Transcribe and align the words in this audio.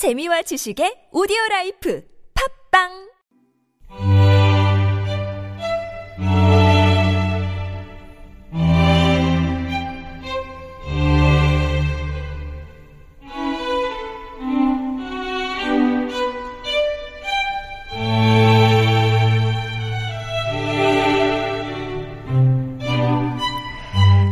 재미와 0.00 0.40
지식의 0.48 1.12
오디오 1.12 1.36
life. 1.50 2.00
팟빵 2.32 3.09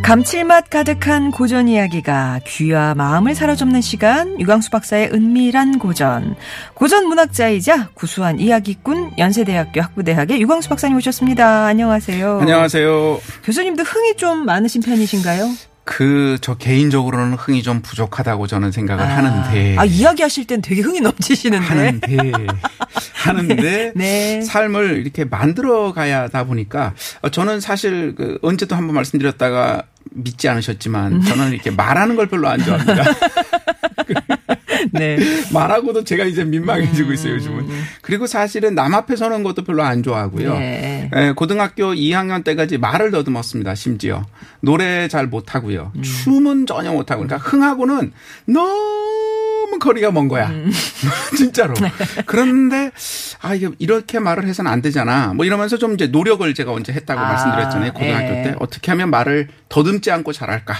감칠맛 0.09 0.71
가득한 0.71 1.31
고전 1.31 1.69
이야기가 1.69 2.41
귀와 2.47 2.95
마음을 2.95 3.35
사로잡는 3.35 3.83
시간 3.83 4.41
유광수 4.41 4.71
박사의 4.71 5.11
은밀한 5.13 5.79
고전 5.79 6.35
고전 6.73 7.09
문학자이자 7.09 7.91
구수한 7.93 8.41
이야기꾼 8.41 9.19
연세대학교 9.19 9.83
학부대학의 9.83 10.41
유광수 10.41 10.71
박사님 10.71 10.97
오셨습니다. 10.97 11.67
안녕하세요. 11.67 12.39
안녕하세요. 12.41 13.21
교수님도 13.45 13.83
흥이 13.83 14.17
좀 14.17 14.47
많으신 14.47 14.81
편이신가요? 14.81 15.47
그 15.85 16.29
저 16.41 16.55
개인적으로는 16.55 17.35
흥이 17.35 17.63
좀 17.63 17.83
부족하다고 17.83 18.47
저는 18.47 18.73
생각을 18.73 19.07
하는데 19.07 19.77
아 19.79 19.85
이야기하실 19.85 20.47
땐 20.47 20.61
되게 20.61 20.83
흥이 20.83 21.01
넘치시는데 21.01 21.67
하는데 21.67 22.47
하는데 23.15 23.93
네. 23.95 24.41
삶을 24.43 24.99
이렇게 24.99 25.25
만들어 25.25 25.93
가야 25.93 26.23
하다 26.23 26.45
보니까 26.45 26.95
어, 27.23 27.31
저는 27.31 27.61
사실 27.61 28.15
그 28.15 28.39
언제도 28.43 28.77
한번 28.77 28.95
말씀드렸다가 28.95 29.83
믿지 30.23 30.49
않으셨지만 30.49 31.23
저는 31.23 31.53
이렇게 31.53 31.71
말하는 31.71 32.17
걸 32.17 32.29
별로 32.29 32.49
안 32.49 32.63
좋아합니다. 32.63 33.05
네. 34.93 35.19
말하고도 35.53 36.05
제가 36.05 36.25
이제 36.25 36.45
민망해지고 36.45 37.13
있어요, 37.13 37.35
요즘은. 37.35 37.69
그리고 38.03 38.27
사실은 38.27 38.75
남 38.75 38.95
앞에 38.95 39.17
서는 39.17 39.43
것도 39.43 39.65
별로 39.65 39.83
안 39.83 40.03
좋아하고요. 40.03 40.55
네. 40.59 41.11
예, 41.15 41.33
고등학교 41.35 41.93
2학년 41.93 42.45
때까지 42.45 42.79
말을 42.79 43.11
더듬었습니다, 43.11 43.75
심지어. 43.75 44.27
노래 44.61 45.09
잘 45.09 45.27
못하고요. 45.27 45.93
음. 45.95 46.03
춤은 46.03 46.67
전혀 46.67 46.93
못하고. 46.93 47.25
그러니까 47.25 47.49
흥하고는 47.49 48.13
너무 48.47 49.79
거리가 49.81 50.11
먼 50.11 50.29
거야. 50.29 50.49
음. 50.49 50.71
진짜로. 51.37 51.75
네. 51.75 51.93
그런데, 52.27 52.91
아, 53.41 53.55
이게 53.55 53.69
이렇게 53.79 54.19
말을 54.19 54.47
해서는 54.47 54.71
안 54.71 54.83
되잖아. 54.83 55.35
뭐 55.35 55.45
이러면서 55.45 55.79
좀 55.79 55.95
이제 55.95 56.07
노력을 56.07 56.53
제가 56.53 56.73
언제 56.73 56.93
했다고 56.93 57.21
아, 57.21 57.29
말씀드렸잖아요, 57.29 57.93
고등학교 57.93 58.27
예. 58.27 58.43
때. 58.43 58.55
어떻게 58.59 58.91
하면 58.91 59.11
말을 59.11 59.49
더듬지 59.69 60.11
않고 60.11 60.33
잘할까. 60.33 60.75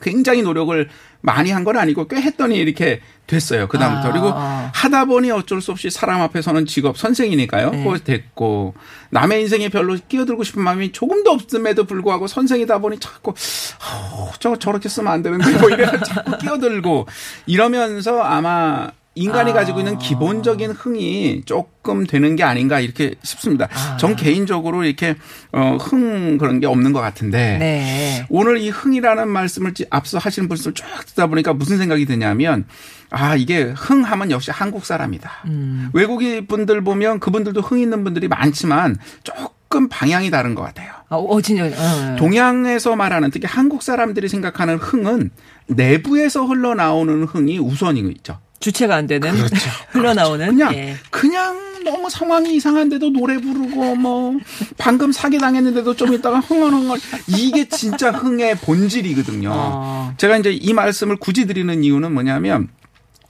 굉장히 0.00 0.42
노력을 0.42 0.88
많이 1.20 1.50
한 1.50 1.64
건 1.64 1.76
아니고 1.76 2.06
꽤 2.06 2.20
했더니 2.20 2.56
이렇게 2.56 3.00
됐어요. 3.26 3.66
그다음부터. 3.68 4.08
아, 4.08 4.12
그리고 4.12 4.32
아. 4.34 4.70
하다 4.72 5.04
보니 5.06 5.30
어쩔 5.30 5.60
수 5.60 5.72
없이 5.72 5.90
사람 5.90 6.20
앞에서는 6.22 6.64
직업 6.66 6.96
선생이니까요. 6.96 7.70
네. 7.70 7.84
그거 7.84 7.98
됐고 7.98 8.74
남의 9.10 9.42
인생에 9.42 9.68
별로 9.68 9.96
끼어들고 10.08 10.44
싶은 10.44 10.62
마음이 10.62 10.92
조금도 10.92 11.30
없음에도 11.32 11.84
불구하고 11.84 12.26
선생이다 12.26 12.78
보니 12.78 13.00
자꾸 13.00 13.30
어, 13.32 14.30
저 14.38 14.56
저렇게 14.56 14.88
쓰면 14.88 15.12
안 15.12 15.22
되는데 15.22 15.58
뭐 15.58 15.68
이래 15.68 15.86
자꾸 16.06 16.38
끼어들고 16.38 17.06
이러면서 17.46 18.20
아마 18.22 18.90
인간이 19.18 19.50
아. 19.50 19.54
가지고 19.54 19.80
있는 19.80 19.98
기본적인 19.98 20.70
흥이 20.70 21.42
조금 21.44 22.06
되는 22.06 22.36
게 22.36 22.44
아닌가 22.44 22.80
이렇게 22.80 23.14
싶습니다. 23.22 23.68
아. 23.72 23.96
전 23.96 24.14
개인적으로 24.16 24.84
이렇게 24.84 25.16
어, 25.52 25.76
흥 25.80 26.38
그런 26.38 26.60
게 26.60 26.66
없는 26.66 26.92
것 26.92 27.00
같은데 27.00 27.58
네. 27.58 28.26
오늘 28.30 28.58
이 28.58 28.68
흥이라는 28.70 29.28
말씀을 29.28 29.74
찌- 29.74 29.86
앞서 29.90 30.18
하시는 30.18 30.48
분들 30.48 30.72
쭉 30.74 30.84
듣다 31.06 31.26
보니까 31.26 31.52
무슨 31.52 31.78
생각이 31.78 32.06
드냐면 32.06 32.64
아 33.10 33.34
이게 33.36 33.62
흥하면 33.62 34.30
역시 34.30 34.50
한국 34.50 34.84
사람이다. 34.84 35.30
음. 35.46 35.90
외국인 35.92 36.46
분들 36.46 36.82
보면 36.84 37.20
그분들도 37.20 37.60
흥 37.60 37.78
있는 37.80 38.04
분들이 38.04 38.28
많지만 38.28 38.96
조금 39.24 39.88
방향이 39.88 40.30
다른 40.30 40.54
것 40.54 40.62
같아요. 40.62 40.92
아, 41.08 41.16
어 41.16 41.40
진짜. 41.40 41.64
어. 41.64 42.16
동양에서 42.18 42.94
말하는 42.96 43.30
특히 43.30 43.46
한국 43.48 43.82
사람들이 43.82 44.28
생각하는 44.28 44.76
흥은 44.76 45.30
내부에서 45.68 46.44
흘러나오는 46.44 47.24
흥이 47.24 47.58
우선이죠. 47.58 48.38
주체가 48.60 48.96
안 48.96 49.06
되는 49.06 49.32
그렇죠. 49.32 49.70
흘러나오는 49.90 50.46
그냥 50.48 50.74
예. 50.74 50.96
그냥 51.10 51.68
너무 51.84 52.10
상황이 52.10 52.54
이상한데도 52.56 53.10
노래 53.10 53.38
부르고 53.38 53.94
뭐 53.96 54.36
방금 54.76 55.12
사기 55.12 55.38
당했는데도 55.38 55.94
좀 55.94 56.12
있다가 56.12 56.40
흥얼흥얼 56.40 56.98
이게 57.28 57.68
진짜 57.68 58.10
흥의 58.10 58.56
본질이거든요. 58.56 59.50
어. 59.52 60.14
제가 60.16 60.36
이제 60.38 60.52
이 60.52 60.72
말씀을 60.72 61.16
굳이 61.16 61.46
드리는 61.46 61.82
이유는 61.82 62.12
뭐냐면 62.12 62.68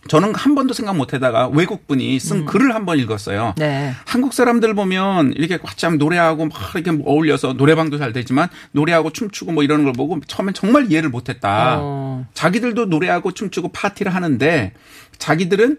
저는 0.08 0.34
한 0.34 0.54
번도 0.54 0.74
생각 0.74 0.96
못 0.96 1.12
하다가 1.14 1.48
외국분이 1.48 2.18
쓴 2.18 2.44
글을 2.46 2.74
한 2.74 2.84
번 2.86 2.98
읽었어요. 2.98 3.54
음. 3.56 3.60
네. 3.60 3.92
한국 4.06 4.32
사람들 4.32 4.74
보면 4.74 5.32
이렇게 5.36 5.58
꽉참 5.58 5.98
노래하고 5.98 6.46
막 6.46 6.52
이렇게 6.74 6.90
어울려서 7.04 7.52
노래방도 7.54 7.98
잘 7.98 8.12
되지만 8.12 8.48
노래하고 8.72 9.10
춤추고 9.12 9.52
뭐 9.52 9.62
이러는 9.62 9.84
걸 9.84 9.92
보고 9.92 10.18
처음엔 10.26 10.54
정말 10.54 10.90
이해를 10.90 11.10
못 11.10 11.28
했다. 11.28 11.78
어. 11.80 12.26
자기들도 12.34 12.86
노래하고 12.86 13.32
춤추고 13.32 13.68
파티를 13.72 14.14
하는데 14.14 14.72
자기들은 15.18 15.78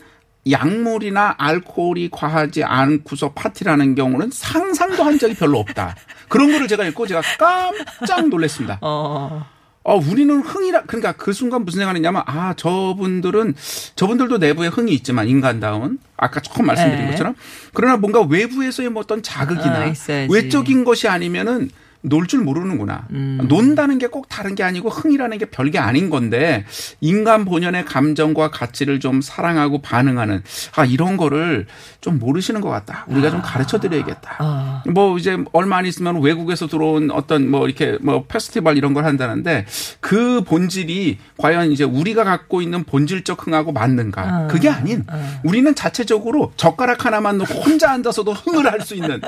약물이나 0.49 1.35
알코올이 1.37 2.09
과하지 2.11 2.63
않고서 2.63 3.33
파티를 3.33 3.71
하는 3.71 3.93
경우는 3.95 4.29
상상도 4.31 5.03
한 5.03 5.19
적이 5.19 5.35
별로 5.35 5.59
없다. 5.59 5.95
그런 6.27 6.51
거를 6.51 6.67
제가 6.67 6.85
읽고 6.85 7.07
제가 7.07 7.21
깜짝 7.37 8.27
놀랐습니다. 8.29 8.79
어. 8.81 9.45
어, 9.83 9.95
우리는 9.95 10.39
흥이라, 10.41 10.83
그러니까 10.83 11.13
그 11.13 11.31
순간 11.33 11.63
무슨 11.63 11.79
생각을 11.79 11.95
했냐면, 11.95 12.21
아, 12.25 12.53
저분들은, 12.53 13.55
저분들도 13.95 14.37
내부에 14.37 14.67
흥이 14.67 14.91
있지만, 14.93 15.27
인간다운, 15.27 15.99
아까 16.17 16.41
처음 16.41 16.67
말씀드린 16.67 17.05
네. 17.05 17.11
것처럼, 17.11 17.35
그러나 17.73 17.97
뭔가 17.97 18.21
외부에서의 18.21 18.89
뭐 18.89 19.01
어떤 19.01 19.23
자극이나, 19.23 19.79
아, 19.79 19.85
있어야지. 19.85 20.33
외적인 20.33 20.83
것이 20.83 21.07
아니면은, 21.07 21.69
놀 22.01 22.27
줄 22.27 22.41
모르는구나. 22.41 23.07
음. 23.11 23.39
논다는 23.49 23.97
게 23.97 24.07
꼭 24.09 24.27
다른 24.29 24.55
게 24.55 24.63
아니고 24.63 24.89
흥이라는 24.89 25.37
게 25.37 25.45
별게 25.45 25.77
아닌 25.77 26.09
건데 26.09 26.65
인간 26.99 27.45
본연의 27.45 27.85
감정과 27.85 28.49
가치를 28.49 28.99
좀 28.99 29.21
사랑하고 29.21 29.81
반응하는 29.81 30.41
아 30.75 30.85
이런 30.85 31.15
거를 31.17 31.67
좀 32.01 32.17
모르시는 32.17 32.61
것 32.61 32.69
같다. 32.69 33.05
우리가 33.07 33.29
좀 33.29 33.41
가르쳐 33.43 33.79
드려야겠다. 33.79 34.35
아. 34.39 34.83
뭐 34.89 35.17
이제 35.17 35.37
얼마 35.51 35.77
안 35.77 35.85
있으면 35.85 36.21
외국에서 36.21 36.65
들어온 36.67 37.11
어떤 37.11 37.49
뭐 37.51 37.67
이렇게 37.67 37.97
뭐 38.01 38.23
페스티벌 38.27 38.77
이런 38.77 38.93
걸 38.93 39.05
한다는데 39.05 39.65
그 39.99 40.41
본질이 40.43 41.17
과연 41.37 41.71
이제 41.71 41.83
우리가 41.83 42.23
갖고 42.23 42.61
있는 42.61 42.83
본질적 42.85 43.45
흥하고 43.45 43.71
맞는가? 43.73 44.21
아. 44.21 44.47
그게 44.47 44.69
아닌 44.69 45.05
우리는 45.43 45.75
자체적으로 45.75 46.51
젓가락 46.57 47.05
하나만 47.05 47.37
놓고 47.37 47.53
혼자 47.61 47.91
앉아서도 47.91 48.31
흥을 48.33 48.65
할 48.71 48.79
수 48.81 48.95
있는 48.95 49.19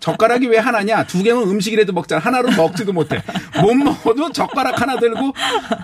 젓가락이 0.00 0.48
왜 0.48 0.58
하나냐? 0.58 1.04
두 1.06 1.22
개면 1.22 1.44
음식이라도 1.44 1.92
먹 1.92 2.07
잖아. 2.08 2.20
하나로 2.20 2.50
먹지도 2.56 2.92
못해. 2.92 3.22
못 3.62 3.74
먹어도 3.74 4.32
젓가락 4.32 4.80
하나 4.80 4.98
들고 4.98 5.32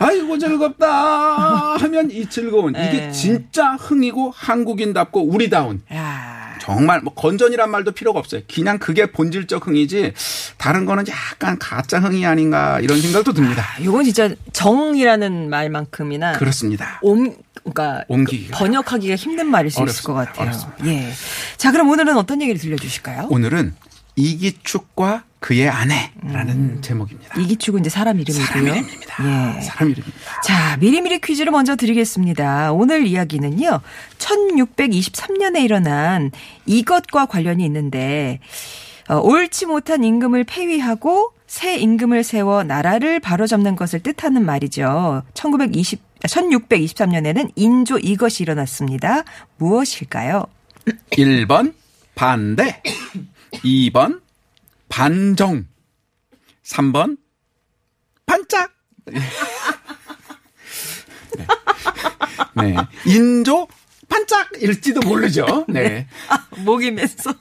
아이고 0.00 0.38
즐겁다 0.38 1.76
하면 1.76 2.10
이 2.10 2.26
즐거운 2.28 2.72
네. 2.72 2.88
이게 2.88 3.10
진짜 3.12 3.74
흥이고 3.74 4.32
한국인답고 4.34 5.22
우리다운 5.28 5.82
야. 5.94 6.54
정말 6.60 7.00
뭐 7.02 7.12
건전이란 7.12 7.70
말도 7.70 7.92
필요가 7.92 8.18
없어요. 8.18 8.40
그냥 8.52 8.78
그게 8.78 9.04
본질적 9.12 9.66
흥이지 9.66 10.14
다른 10.56 10.86
거는 10.86 11.04
약간 11.08 11.58
가짜 11.58 12.00
흥이 12.00 12.24
아닌가 12.24 12.80
이런 12.80 13.00
생각도 13.00 13.34
듭니다. 13.34 13.62
요건 13.84 14.04
진짜 14.04 14.30
정이라는 14.52 15.50
말만큼이나 15.50 16.32
그렇습니다. 16.32 16.98
옴 17.02 17.36
그러니까 17.64 18.04
옮기기가. 18.08 18.56
번역하기가 18.58 19.14
힘든 19.16 19.46
말일 19.50 19.70
수 19.70 19.76
있을 19.76 19.82
어렵습니다. 19.82 20.06
것 20.12 20.14
같아요. 20.26 20.42
어렵습니다. 20.48 20.86
예. 20.86 21.12
자, 21.58 21.70
그럼 21.70 21.88
오늘은 21.91 22.16
어떤 22.16 22.41
얘기를 22.41 22.58
들려 22.60 22.76
주실까요? 22.76 23.26
오늘은 23.30 23.74
이기축과 24.16 25.24
그의 25.44 25.69
아내라는 25.69 26.81
제목입니다. 26.81 27.38
이기축은 27.38 27.81
이제 27.81 27.91
사람 27.91 28.19
이름이고요. 28.19 28.47
사람 28.47 28.66
이름입니다. 28.66 29.56
예. 29.59 29.60
사람 29.60 29.91
이름입니다. 29.91 30.41
자, 30.43 30.78
미리미리 30.78 31.21
퀴즈를 31.21 31.53
먼저 31.53 31.77
드리겠습니다. 31.77 32.72
오늘 32.72 33.06
이야기는요, 33.06 33.83
1623년에 34.16 35.63
일어난 35.63 36.30
이것과 36.65 37.27
관련이 37.27 37.63
있는데, 37.66 38.41
어, 39.10 39.18
옳지 39.18 39.66
못한 39.66 40.03
임금을 40.03 40.45
폐위하고 40.45 41.34
새 41.47 41.77
임금을 41.77 42.24
세워 42.24 42.65
나라를 42.65 43.21
바로잡는 43.21 43.77
것을 43.77 44.01
뜻하는 44.01 44.47
말이죠. 44.47 45.24
1920, 45.34 46.01
1623년에는 46.21 47.53
인조 47.54 47.98
이것이 47.98 48.45
일어났습니다. 48.45 49.24
무엇일까요? 49.59 50.47
1번 51.10 51.74
반대, 52.15 52.80
2번 53.63 54.23
반정, 54.89 55.66
3번 56.63 57.19
반짝. 58.27 58.72
네. 59.07 59.21
네. 62.57 62.77
인조 63.07 63.66
반짝일지도 64.09 65.01
모르죠. 65.01 65.65
네. 65.69 66.07
목이면서. 66.59 67.34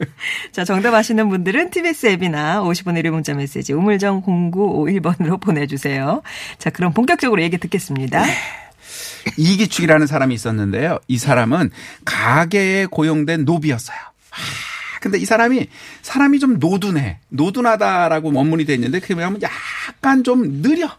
자, 0.51 0.65
정답 0.65 0.93
아시는 0.93 1.29
분들은 1.29 1.69
TBS 1.69 2.07
앱이나 2.07 2.61
50원의 2.61 2.97
유료 2.97 3.11
문자 3.11 3.33
메시지 3.33 3.73
우물정 3.73 4.23
0951번으로 4.23 5.39
보내주세요. 5.39 6.21
자, 6.57 6.69
그럼 6.69 6.93
본격적으로 6.93 7.41
얘기 7.41 7.57
듣겠습니다. 7.57 8.25
이기축이라는 9.37 10.07
사람이 10.07 10.33
있었는데요. 10.33 10.99
이 11.07 11.17
사람은 11.17 11.71
가게에 12.05 12.87
고용된 12.87 13.45
노비였어요. 13.45 13.97
아, 15.03 15.09
근데 15.13 15.17
이 15.17 15.25
사람이 15.25 15.67
사람이 16.01 16.39
좀 16.39 16.59
노둔해. 16.59 17.19
노둔하다라고 17.29 18.31
원문이 18.33 18.65
돼 18.65 18.73
있는데 18.75 18.99
그게 19.01 19.13
뭐냐면 19.13 19.41
약간 19.41 20.23
좀 20.23 20.61
느려. 20.61 20.89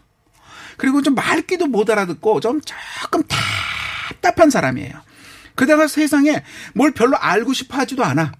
그리고 0.77 1.01
좀 1.01 1.15
말귀도 1.15 1.67
못 1.67 1.89
알아듣고 1.89 2.39
좀 2.39 2.61
조금 2.61 3.23
답답한 3.27 4.49
사람이에요. 4.51 4.93
그다가 5.55 5.87
세상에 5.87 6.43
뭘 6.73 6.91
별로 6.91 7.17
알고 7.17 7.53
싶어 7.53 7.77
하지도 7.77 8.03
않아. 8.03 8.33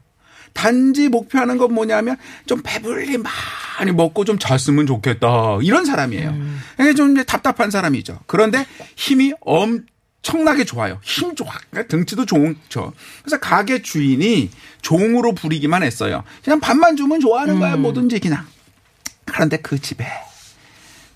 단지 0.53 1.09
목표하는 1.09 1.57
건 1.57 1.73
뭐냐면 1.73 2.15
좀 2.45 2.61
배불리 2.63 3.17
많이 3.17 3.91
먹고 3.91 4.23
좀 4.23 4.37
잤으면 4.37 4.85
좋겠다. 4.85 5.59
이런 5.61 5.85
사람이에요. 5.85 6.29
음. 6.29 6.61
이게 6.79 6.93
좀 6.93 7.11
이제 7.11 7.23
답답한 7.23 7.71
사람이죠. 7.71 8.19
그런데 8.27 8.65
힘이 8.95 9.33
엄청 9.41 9.85
나게 10.43 10.63
좋아요. 10.65 10.99
힘 11.03 11.35
좋아. 11.35 11.51
그러니까 11.69 11.87
등치도 11.87 12.25
좋죠. 12.25 12.93
그래서 13.21 13.39
가게 13.39 13.81
주인이 13.81 14.49
종으로 14.81 15.33
부리기만 15.33 15.83
했어요. 15.83 16.23
그냥 16.43 16.59
밥만 16.59 16.97
주면 16.97 17.19
좋아하는 17.19 17.59
거야. 17.59 17.75
뭐든지 17.75 18.19
그냥. 18.19 18.45
그런데 19.25 19.57
그 19.57 19.79
집에 19.79 20.05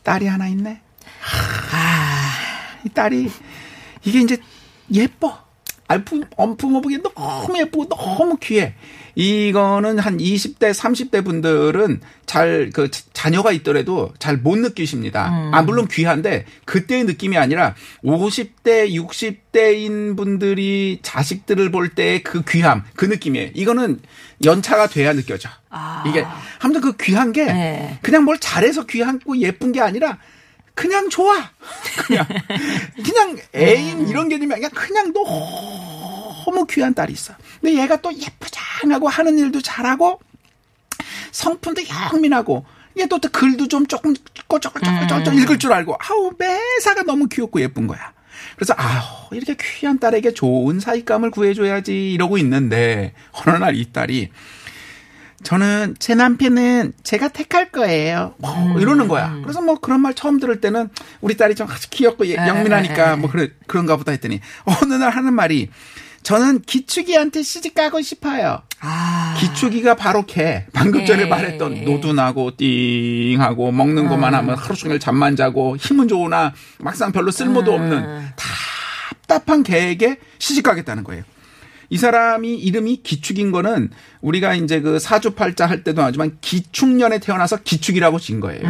딸이 0.03 0.27
하나 0.27 0.47
있네. 0.47 0.81
아, 1.73 2.31
이 2.85 2.89
딸이 2.89 3.31
이게 4.03 4.19
이제 4.19 4.37
예뻐. 4.93 5.48
알품, 5.89 6.23
엄품어 6.37 6.81
보기엔 6.81 7.01
너무 7.01 7.57
예쁘고 7.59 7.89
너무 7.89 8.37
귀해. 8.37 8.75
이거는 9.15 9.97
한 9.97 10.17
20대, 10.17 10.71
30대 10.71 11.25
분들은 11.25 11.99
잘, 12.27 12.69
그, 12.71 12.89
자녀가 13.11 13.51
있더라도 13.51 14.13
잘 14.19 14.37
못 14.37 14.57
느끼십니다. 14.59 15.49
아, 15.51 15.61
물론 15.63 15.87
귀한데, 15.87 16.45
그때의 16.65 17.05
느낌이 17.05 17.37
아니라 17.37 17.75
50대, 18.03 18.93
60대인 18.93 20.15
분들이 20.15 20.99
자식들을 21.01 21.71
볼 21.71 21.89
때의 21.89 22.23
그 22.23 22.43
귀함, 22.47 22.83
그 22.95 23.05
느낌이에요. 23.05 23.49
이거는 23.55 23.99
연차가 24.45 24.87
돼야 24.87 25.11
느껴져. 25.13 25.49
아. 25.69 26.03
이게, 26.07 26.23
아무튼 26.59 26.81
그 26.81 26.95
귀한 26.97 27.33
게, 27.33 27.45
네. 27.45 27.99
그냥 28.03 28.23
뭘 28.23 28.37
잘해서 28.39 28.85
귀하고 28.85 29.37
예쁜 29.39 29.71
게 29.71 29.81
아니라, 29.81 30.19
그냥 30.79 31.09
좋아. 31.09 31.51
그냥 32.07 32.25
그냥 33.03 33.37
애인 33.53 34.07
이런 34.07 34.29
개념이 34.29 34.53
아니라 34.53 34.69
그냥 34.69 35.11
너무 35.11 36.65
귀한 36.69 36.93
딸이 36.93 37.11
있어. 37.11 37.33
근데 37.59 37.81
얘가 37.81 37.97
또 37.97 38.13
예쁘장하고 38.13 39.09
하는 39.09 39.37
일도 39.37 39.61
잘하고 39.61 40.21
성품도 41.31 41.81
영민하고 42.13 42.65
이게 42.95 43.07
또, 43.07 43.19
또 43.19 43.27
글도 43.29 43.67
좀 43.67 43.85
조금 43.87 44.13
꼬적꼬적꼬적 44.47 45.35
읽을 45.35 45.59
줄 45.59 45.73
알고 45.73 45.97
아우 45.99 46.31
매사가 46.37 47.03
너무 47.03 47.27
귀엽고 47.27 47.59
예쁜 47.61 47.85
거야. 47.85 48.13
그래서 48.55 48.73
아우 48.77 49.27
이렇게 49.33 49.57
귀한 49.61 49.99
딸에게 49.99 50.33
좋은 50.33 50.79
사익감을 50.79 51.29
구해줘야지 51.31 52.13
이러고 52.13 52.37
있는데 52.37 53.13
어느 53.33 53.57
날 53.57 53.75
이 53.75 53.91
딸이 53.91 54.31
저는 55.43 55.95
제 55.99 56.15
남편은 56.15 56.93
제가 57.03 57.29
택할 57.29 57.71
거예요. 57.71 58.33
뭐 58.37 58.79
이러는 58.79 59.07
거야. 59.07 59.37
그래서 59.41 59.61
뭐 59.61 59.75
그런 59.79 60.01
말 60.01 60.13
처음 60.13 60.39
들을 60.39 60.59
때는 60.59 60.89
우리 61.21 61.37
딸이 61.37 61.55
좀 61.55 61.67
아주 61.69 61.89
귀엽고 61.89 62.27
예- 62.27 62.35
영민하니까 62.35 63.15
뭐 63.15 63.29
그래 63.29 63.49
그런가 63.67 63.95
보다 63.95 64.11
했더니 64.11 64.39
어느 64.65 64.93
날 64.95 65.11
하는 65.11 65.33
말이 65.33 65.69
저는 66.23 66.61
기축이한테 66.63 67.41
시집 67.43 67.73
가고 67.73 68.01
싶어요. 68.01 68.61
아. 68.81 69.35
기축이가 69.39 69.95
바로 69.95 70.25
걔. 70.25 70.65
방금 70.73 71.05
전에 71.05 71.23
예. 71.23 71.25
말했던 71.25 71.85
노둔하고 71.85 72.57
띵하고 72.57 73.71
먹는 73.71 74.07
것만 74.07 74.33
하면 74.33 74.55
하루 74.57 74.75
종일 74.75 74.99
잠만 74.99 75.35
자고 75.37 75.77
힘은 75.77 76.07
좋으나 76.09 76.53
막상 76.79 77.11
별로 77.13 77.31
쓸모도 77.31 77.73
없는 77.73 78.27
답답한 78.35 79.63
걔에게 79.63 80.17
시집 80.39 80.63
가겠다는 80.63 81.03
거예요. 81.05 81.23
이 81.89 81.97
사람이 81.97 82.55
이름이 82.55 83.01
기축인 83.03 83.51
거는 83.51 83.89
우리가 84.21 84.55
이제 84.55 84.79
그 84.79 84.99
사주팔자 84.99 85.65
할 85.65 85.83
때도 85.83 86.01
하지만 86.03 86.37
기축년에 86.41 87.19
태어나서 87.19 87.57
기축이라고 87.63 88.19
진 88.19 88.39
거예요. 88.39 88.61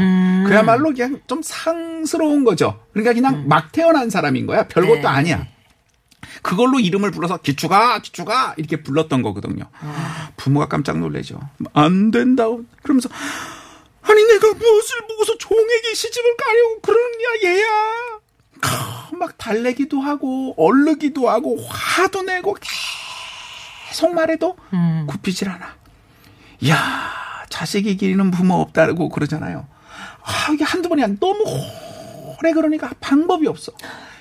그야말로 0.47 0.93
그냥 0.93 1.19
좀 1.27 1.41
상스러운 1.43 2.43
거죠. 2.45 2.79
그러니까 2.93 3.13
그냥 3.13 3.47
막 3.47 3.71
태어난 3.71 4.09
사람인 4.09 4.45
거야. 4.45 4.67
별것도 4.67 5.01
네. 5.01 5.07
아니야. 5.07 5.47
그걸로 6.41 6.79
이름을 6.79 7.11
불러서 7.11 7.37
기축아 7.37 7.99
기축아 7.99 8.53
이렇게 8.57 8.81
불렀던 8.81 9.21
거거든요. 9.21 9.65
부모가 10.37 10.67
깜짝 10.67 10.99
놀래죠. 10.99 11.39
안 11.73 12.11
된다. 12.11 12.45
그러면서 12.83 13.09
아니 14.01 14.23
내가 14.23 14.53
무엇을 14.53 15.01
보고서 15.07 15.37
종에게 15.37 15.93
시집을 15.93 16.37
가려고 16.37 16.79
그러느냐 16.81 17.27
얘야. 17.43 17.67
크, 18.61 19.15
막 19.15 19.37
달래기도 19.37 19.99
하고 20.01 20.53
얼르기도 20.57 21.29
하고 21.29 21.57
화도 21.67 22.23
내고 22.23 22.55
계속 23.89 24.13
말해도 24.13 24.55
굽히질 25.07 25.49
않아. 25.49 25.75
야 26.69 27.11
자식이 27.49 27.97
기리는 27.97 28.31
부모 28.31 28.55
없다고 28.61 29.09
그러잖아요. 29.09 29.67
아 30.23 30.51
이게 30.53 30.63
한두 30.63 30.89
번이 30.89 31.03
아니라 31.03 31.17
너무 31.19 31.43
오래 32.39 32.53
그러니까 32.53 32.91
방법이 32.99 33.47
없어. 33.47 33.71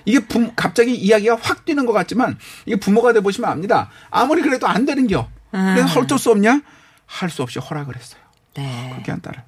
이게 0.06 0.20
부, 0.20 0.50
갑자기 0.56 0.94
이야기가 0.94 1.36
확 1.40 1.66
뛰는 1.66 1.84
것 1.84 1.92
같지만 1.92 2.38
이게 2.64 2.76
부모가 2.76 3.12
돼 3.12 3.20
보시면 3.20 3.50
압니다. 3.50 3.90
아무리 4.10 4.40
그래도 4.40 4.66
안 4.66 4.86
되는 4.86 5.06
겨. 5.06 5.28
그래서 5.50 6.00
어쩔 6.00 6.18
수 6.18 6.30
없냐? 6.30 6.62
할 7.06 7.30
수 7.30 7.42
없이 7.42 7.58
허락을 7.58 7.96
했어요. 7.96 8.20
네. 8.54 8.90
그렇게 8.92 9.10
한 9.12 9.20
딸을. 9.20 9.42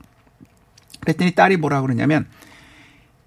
그랬더니 1.00 1.34
딸이 1.34 1.56
뭐라 1.56 1.80
그러냐면 1.80 2.28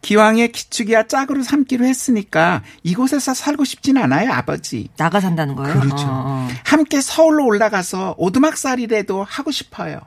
기왕에 0.08 0.48
기축이야 0.50 1.08
짝으로 1.08 1.44
삼기로 1.44 1.86
했으니까 1.86 2.62
이곳에서 2.84 3.34
살고 3.34 3.64
싶진 3.64 3.98
않아요, 3.98 4.32
아버지. 4.34 4.90
나가 4.98 5.20
산다는 5.22 5.56
거예요? 5.56 5.80
그렇죠. 5.80 6.06
어, 6.06 6.24
어. 6.26 6.48
함께 6.66 7.00
서울로 7.02 7.46
올라가서 7.46 8.16
오두막살이라도 8.18 9.24
하고 9.24 9.50
싶어요. 9.52 10.02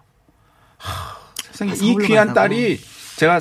하, 0.77 1.17
세상에 1.51 1.73
아, 1.73 1.75
이 1.75 1.97
귀한 2.07 2.27
간다고. 2.29 2.35
딸이 2.35 2.79
제가 3.17 3.39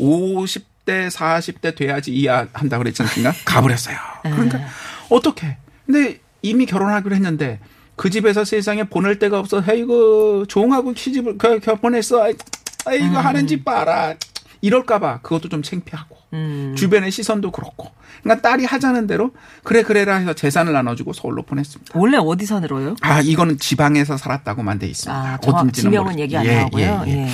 50대 0.00 1.10
40대 1.10 1.76
돼야지 1.76 2.12
이해한다고 2.14 2.78
그랬지 2.84 3.02
않습니까? 3.02 3.34
가버렸어요. 3.44 3.96
네. 4.24 4.30
그러니까 4.30 4.60
어떻게? 5.10 5.58
근데 5.84 6.20
이미 6.40 6.64
결혼하기로 6.64 7.14
했는데 7.16 7.60
그 7.96 8.08
집에서 8.08 8.44
세상에 8.46 8.84
보낼 8.84 9.18
데가 9.18 9.38
없어. 9.38 9.62
아이고 9.66 10.46
종하고 10.46 10.94
시집을 10.94 11.36
겨- 11.36 11.58
결혼했어. 11.58 12.22
아이, 12.22 12.34
아이고 12.86 13.04
음. 13.04 13.16
하는 13.16 13.46
집 13.46 13.62
봐라. 13.64 14.14
이럴까봐 14.60 15.20
그것도 15.22 15.48
좀 15.48 15.62
창피하고 15.62 16.16
음. 16.32 16.74
주변의 16.76 17.10
시선도 17.10 17.50
그렇고. 17.50 17.90
그러니까 18.22 18.48
딸이 18.48 18.64
하자는 18.64 19.06
대로 19.06 19.32
그래 19.62 19.82
그래라 19.82 20.16
해서 20.16 20.32
재산을 20.32 20.72
나눠주고 20.72 21.12
서울로 21.12 21.42
보냈습니다. 21.42 21.98
원래 21.98 22.16
어디 22.18 22.44
사늘어요? 22.46 22.96
아, 23.00 23.20
이거는 23.20 23.58
지방에서 23.58 24.16
살았다고만 24.16 24.78
돼 24.78 24.88
있습니다. 24.88 25.38
아, 25.40 25.66
지명은 25.72 26.18
얘기 26.18 26.36
안 26.36 26.44
예, 26.44 26.56
나오고요. 26.60 27.04
예, 27.06 27.10
예. 27.10 27.18
예. 27.22 27.28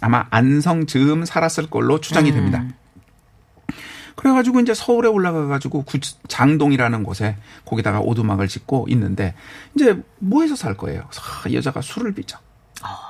아마 0.00 0.26
안성 0.30 0.86
즈음 0.86 1.24
살았을 1.24 1.68
걸로 1.70 2.00
추정이 2.00 2.30
음. 2.30 2.34
됩니다. 2.34 2.64
그래가지고 4.16 4.60
이제 4.60 4.74
서울에 4.74 5.08
올라가가지고 5.08 5.82
구- 5.82 5.98
장동이라는 6.28 7.02
곳에 7.02 7.36
거기다가 7.64 8.00
오두막을 8.00 8.46
짓고 8.48 8.86
있는데 8.90 9.34
이제 9.74 10.00
뭐해서 10.18 10.54
살 10.56 10.76
거예요? 10.76 11.02
아, 11.02 11.48
이 11.48 11.56
여자가 11.56 11.80
술을 11.80 12.12
빚어. 12.14 12.38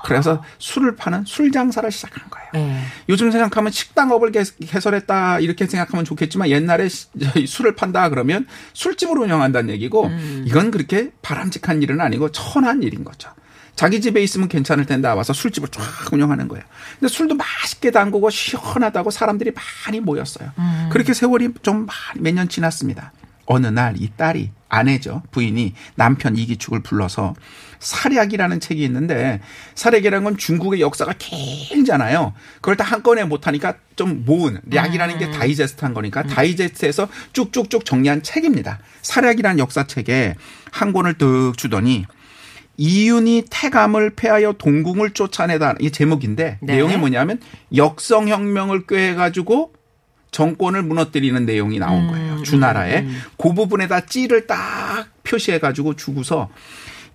그래서 0.04 0.42
술을 0.58 0.96
파는 0.96 1.24
술 1.26 1.50
장사를 1.50 1.90
시작한 1.90 2.24
거예요. 2.30 2.44
예. 2.68 2.80
요즘 3.08 3.30
생각하면 3.30 3.72
식당업을 3.72 4.32
개- 4.32 4.42
개설했다 4.66 5.40
이렇게 5.40 5.66
생각하면 5.66 6.04
좋겠지만 6.04 6.48
옛날에 6.48 6.88
시- 6.88 7.06
술을 7.46 7.74
판다 7.74 8.08
그러면 8.10 8.46
술집을 8.74 9.18
운영한다는 9.18 9.70
얘기고 9.74 10.10
이건 10.46 10.70
그렇게 10.70 11.10
바람직한 11.22 11.82
일은 11.82 12.00
아니고 12.00 12.30
천한 12.32 12.82
일인 12.82 13.02
거죠. 13.04 13.30
자기 13.76 14.00
집에 14.00 14.22
있으면 14.22 14.48
괜찮을 14.48 14.86
텐데 14.86 15.08
와서 15.08 15.32
술집을 15.32 15.68
쫙 15.70 15.82
운영하는 16.12 16.46
거예요. 16.46 16.64
근데 17.00 17.12
술도 17.12 17.34
맛있게 17.34 17.90
담그고 17.90 18.30
시원하다고 18.30 19.10
사람들이 19.10 19.50
많이 19.86 19.98
모였어요. 20.00 20.50
그렇게 20.92 21.12
세월이 21.12 21.54
좀 21.62 21.86
몇 22.20 22.32
년 22.34 22.48
지났습니다. 22.48 23.12
어느 23.46 23.66
날 23.66 23.94
이 23.98 24.10
딸이 24.16 24.50
아내죠 24.68 25.22
부인이 25.30 25.72
남편 25.94 26.36
이기축을 26.36 26.82
불러서 26.82 27.34
사략이라는 27.78 28.60
책이 28.60 28.82
있는데 28.84 29.40
사략이라는 29.74 30.24
건 30.24 30.36
중국의 30.36 30.80
역사가 30.80 31.14
길잖아요. 31.18 32.32
그걸 32.56 32.76
다한 32.76 33.02
건에 33.02 33.24
못하니까 33.24 33.74
좀 33.94 34.24
모은 34.24 34.60
략이라는 34.70 35.18
게 35.18 35.30
다이제스트한 35.30 35.94
거니까 35.94 36.22
다이제스트에서 36.22 37.08
쭉쭉쭉 37.32 37.84
정리한 37.84 38.22
책입니다. 38.22 38.78
사략이라는 39.02 39.58
역사책에 39.58 40.34
한 40.72 40.92
권을 40.92 41.14
뜩 41.14 41.52
주더니 41.56 42.06
이윤이 42.76 43.44
태감을 43.50 44.14
패하여 44.16 44.54
동궁을 44.54 45.10
쫓아내다 45.10 45.76
이 45.80 45.90
제목인데 45.92 46.58
네. 46.60 46.72
내용이 46.74 46.96
뭐냐면 46.96 47.38
역성혁명을 47.76 48.86
꾀해가지고 48.86 49.72
정권을 50.34 50.82
무너뜨리는 50.82 51.46
내용이 51.46 51.78
나온 51.78 52.08
거예요. 52.08 52.42
주나라에 52.42 53.06
그 53.38 53.54
부분에다 53.54 54.06
찌를 54.06 54.48
딱 54.48 55.06
표시해가지고 55.22 55.94
주고서 55.94 56.50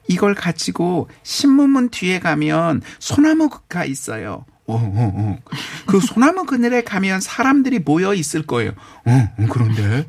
이걸 0.07 0.33
가지고 0.33 1.09
신문문 1.23 1.89
뒤에 1.89 2.19
가면 2.19 2.81
소나무가 2.99 3.83
있어요. 3.83 4.45
어, 4.67 4.75
어, 4.75 5.13
어. 5.15 5.37
그 5.85 5.99
소나무 5.99 6.45
그늘에 6.45 6.81
가면 6.81 7.19
사람들이 7.19 7.79
모여 7.79 8.13
있을 8.13 8.43
거예요. 8.43 8.71
어, 9.03 9.27
그런데 9.51 10.05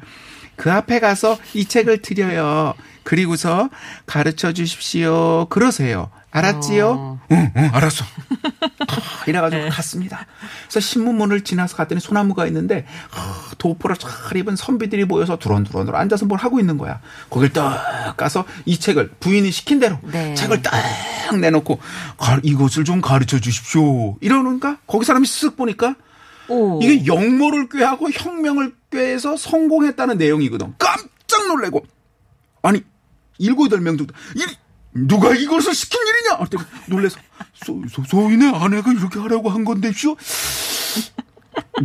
그 0.55 0.71
앞에 0.71 1.01
가서 1.01 1.37
이 1.53 1.65
책을 1.65 2.03
드려요. 2.03 2.75
그리고서 3.03 3.71
가르쳐 4.07 4.53
주십시오. 4.53 5.49
그러세요. 5.51 6.11
알았지요? 6.33 6.89
어. 6.89 7.21
응, 7.33 7.53
응, 7.57 7.71
알았어. 7.73 8.05
아, 8.89 9.25
이래가지고 9.27 9.69
갔습니다. 9.71 10.27
그래서 10.69 10.81
신문문을 10.81 11.43
지나서 11.43 11.77
갔더니 11.77 12.01
소나무가 12.01 12.47
있는데 12.47 12.87
아, 13.13 13.51
도포를 13.59 13.97
잘 13.97 14.37
입은 14.37 14.55
선비들이 14.57 15.05
모여서 15.07 15.37
두런두런 15.39 15.87
두런 15.87 16.01
앉아서 16.01 16.27
뭘 16.27 16.39
하고 16.39 16.61
있는 16.61 16.79
거야. 16.79 17.01
거길 17.31 17.53
딱 17.53 18.17
가서 18.17 18.45
이 18.65 18.79
책을 18.79 19.11
부인이 19.21 19.51
시킨 19.51 19.81
대로 19.81 19.99
네. 20.03 20.35
책을 20.35 20.63
딱 20.63 20.73
내놓고 21.41 21.79
가- 22.17 22.41
이것을 22.43 22.85
좀 22.85 23.01
가르쳐 23.01 23.39
주십시오. 23.41 24.17
이러는가? 24.21 24.79
거기 24.87 25.05
사람이 25.05 25.27
쓱 25.27 25.57
보니까 25.57 25.95
오. 26.49 26.81
이게 26.83 27.07
영모를 27.07 27.69
꾀하고 27.69 28.11
혁명을 28.11 28.75
꾀해서 28.91 29.37
성공했다는 29.37 30.19
내용이거든. 30.19 30.75
깜짝 30.79 31.47
놀래고 31.49 31.85
아니 32.63 32.83
일곱 33.39 33.67
여덟 33.67 33.81
명 33.81 33.97
정도 33.97 34.13
이 34.37 34.45
누가 34.93 35.35
이것을 35.35 35.75
시킨 35.75 36.01
일이냐? 36.07 36.37
그랬더니 36.39 36.65
놀래서 36.87 37.19
소, 37.55 37.81
소, 37.89 38.03
소인의 38.05 38.55
아내가 38.55 38.91
이렇게 38.93 39.19
하라고 39.21 39.51
한 39.51 39.65
건데 39.65 39.93
쇼. 39.95 40.17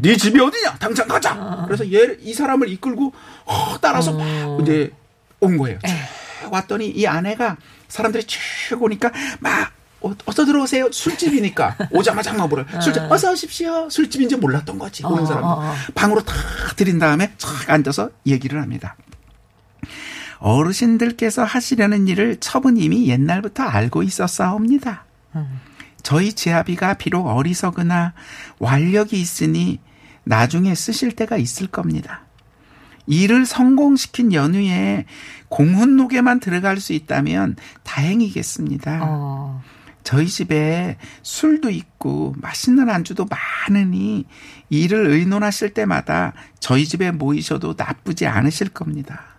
네 0.02 0.16
집이 0.16 0.40
어디냐? 0.40 0.76
당장 0.78 1.08
가자. 1.08 1.64
그래서 1.68 1.92
얘 1.92 2.18
이 2.22 2.34
사람을 2.34 2.70
이끌고 2.70 3.14
어, 3.46 3.80
따라서 3.82 4.12
막 4.14 4.26
이제 4.62 4.92
온 5.40 5.58
거예요. 5.58 5.80
쭉 5.86 6.54
왔더니 6.54 6.88
이 6.90 7.06
아내가 7.08 7.58
사람들이 7.88 8.24
쭉 8.26 8.82
오니까 8.82 9.12
막 9.40 9.72
어, 10.02 10.14
어서 10.26 10.46
들어오세요. 10.46 10.92
술집이니까 10.92 11.78
오자마자 11.92 12.34
막 12.34 12.48
물어. 12.48 12.66
술집 12.82 13.04
어서 13.12 13.32
오십시오. 13.32 13.90
술집인지 13.90 14.36
몰랐던 14.38 14.78
거지. 14.80 15.06
오는 15.06 15.26
사람. 15.26 15.44
어, 15.44 15.50
어. 15.62 15.76
방으로 15.94 16.22
다 16.24 16.34
들인 16.76 17.00
다음에 17.00 17.34
쫙 17.38 17.70
앉아서 17.70 18.10
얘기를 18.26 18.62
합니다. 18.62 18.96
어르신들께서 20.40 21.44
하시려는 21.44 22.08
일을 22.08 22.38
첩은 22.40 22.78
이미 22.78 23.08
옛날부터 23.08 23.64
알고 23.64 24.04
있었사옵니다. 24.04 25.06
저희 26.04 26.34
제아비가 26.34 26.94
비록 26.96 27.28
어리석으나 27.28 28.14
완력이 28.60 29.20
있으니 29.20 29.80
나중에 30.24 30.76
쓰실 30.76 31.14
때가 31.14 31.38
있을 31.38 31.68
겁니다. 31.68 32.22
일을 33.08 33.46
성공시킨 33.46 34.34
연후에 34.34 35.06
공훈록에만 35.50 36.40
들어갈 36.40 36.80
수 36.80 36.94
있다면 36.94 37.56
다행이겠습니다. 37.84 39.00
어. 39.04 39.62
저희 40.04 40.28
집에 40.28 40.98
술도 41.24 41.72
있고 41.72 42.36
맛있는 42.38 42.90
안주도 42.90 43.26
많으니 43.26 44.26
일을 44.70 45.08
의논하실 45.08 45.74
때마다 45.74 46.34
저희 46.60 46.86
집에 46.86 47.12
모이셔도 47.12 47.74
나쁘지 47.76 48.28
않으실 48.28 48.70
겁니다. 48.70 49.35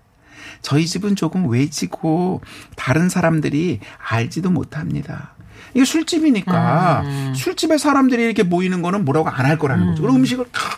저희 0.66 0.84
집은 0.84 1.14
조금 1.14 1.48
외지고 1.48 2.40
다른 2.74 3.08
사람들이 3.08 3.78
알지도 3.98 4.50
못합니다. 4.50 5.36
이게 5.74 5.84
술집이니까 5.84 7.04
술집에 7.36 7.78
사람들이 7.78 8.24
이렇게 8.24 8.42
모이는 8.42 8.82
거는 8.82 9.04
뭐라고 9.04 9.28
안 9.28 9.46
할 9.46 9.58
거라는 9.58 9.86
거죠. 9.90 10.02
그리고 10.02 10.16
음식을 10.18 10.46
咔 10.50 10.76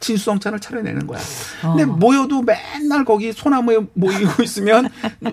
진수성찬을 0.00 0.60
차려내는 0.60 1.06
거야. 1.06 1.18
근데 1.60 1.84
모여도 1.84 2.42
맨날 2.42 3.04
거기 3.04 3.32
소나무에 3.32 3.78
모이고 3.92 4.40
있으면 4.44 4.88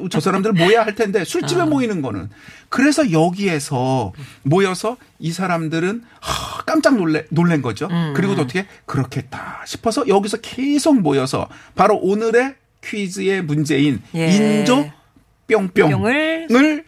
저 0.09 0.19
사람들 0.19 0.51
모여야 0.53 0.83
할 0.83 0.95
텐데 0.95 1.23
술집에 1.23 1.63
모이는 1.65 2.01
거는 2.01 2.29
그래서 2.67 3.11
여기에서 3.11 4.11
모여서 4.43 4.97
이 5.19 5.31
사람들은 5.31 6.03
하, 6.19 6.63
깜짝 6.65 6.97
놀래 6.97 7.23
놀란 7.29 7.61
거죠. 7.61 7.87
그리고 8.15 8.35
또 8.35 8.41
어떻게 8.41 8.65
그렇겠다 8.87 9.61
싶어서 9.65 10.05
여기서 10.09 10.37
계속 10.37 10.99
모여서 10.99 11.47
바로 11.75 11.95
오늘의 11.97 12.55
퀴즈의 12.86 13.42
문제인 13.44 14.01
예. 14.15 14.27
인조 14.60 14.89
뿅뿅을 15.48 16.48
뿅을 16.48 16.86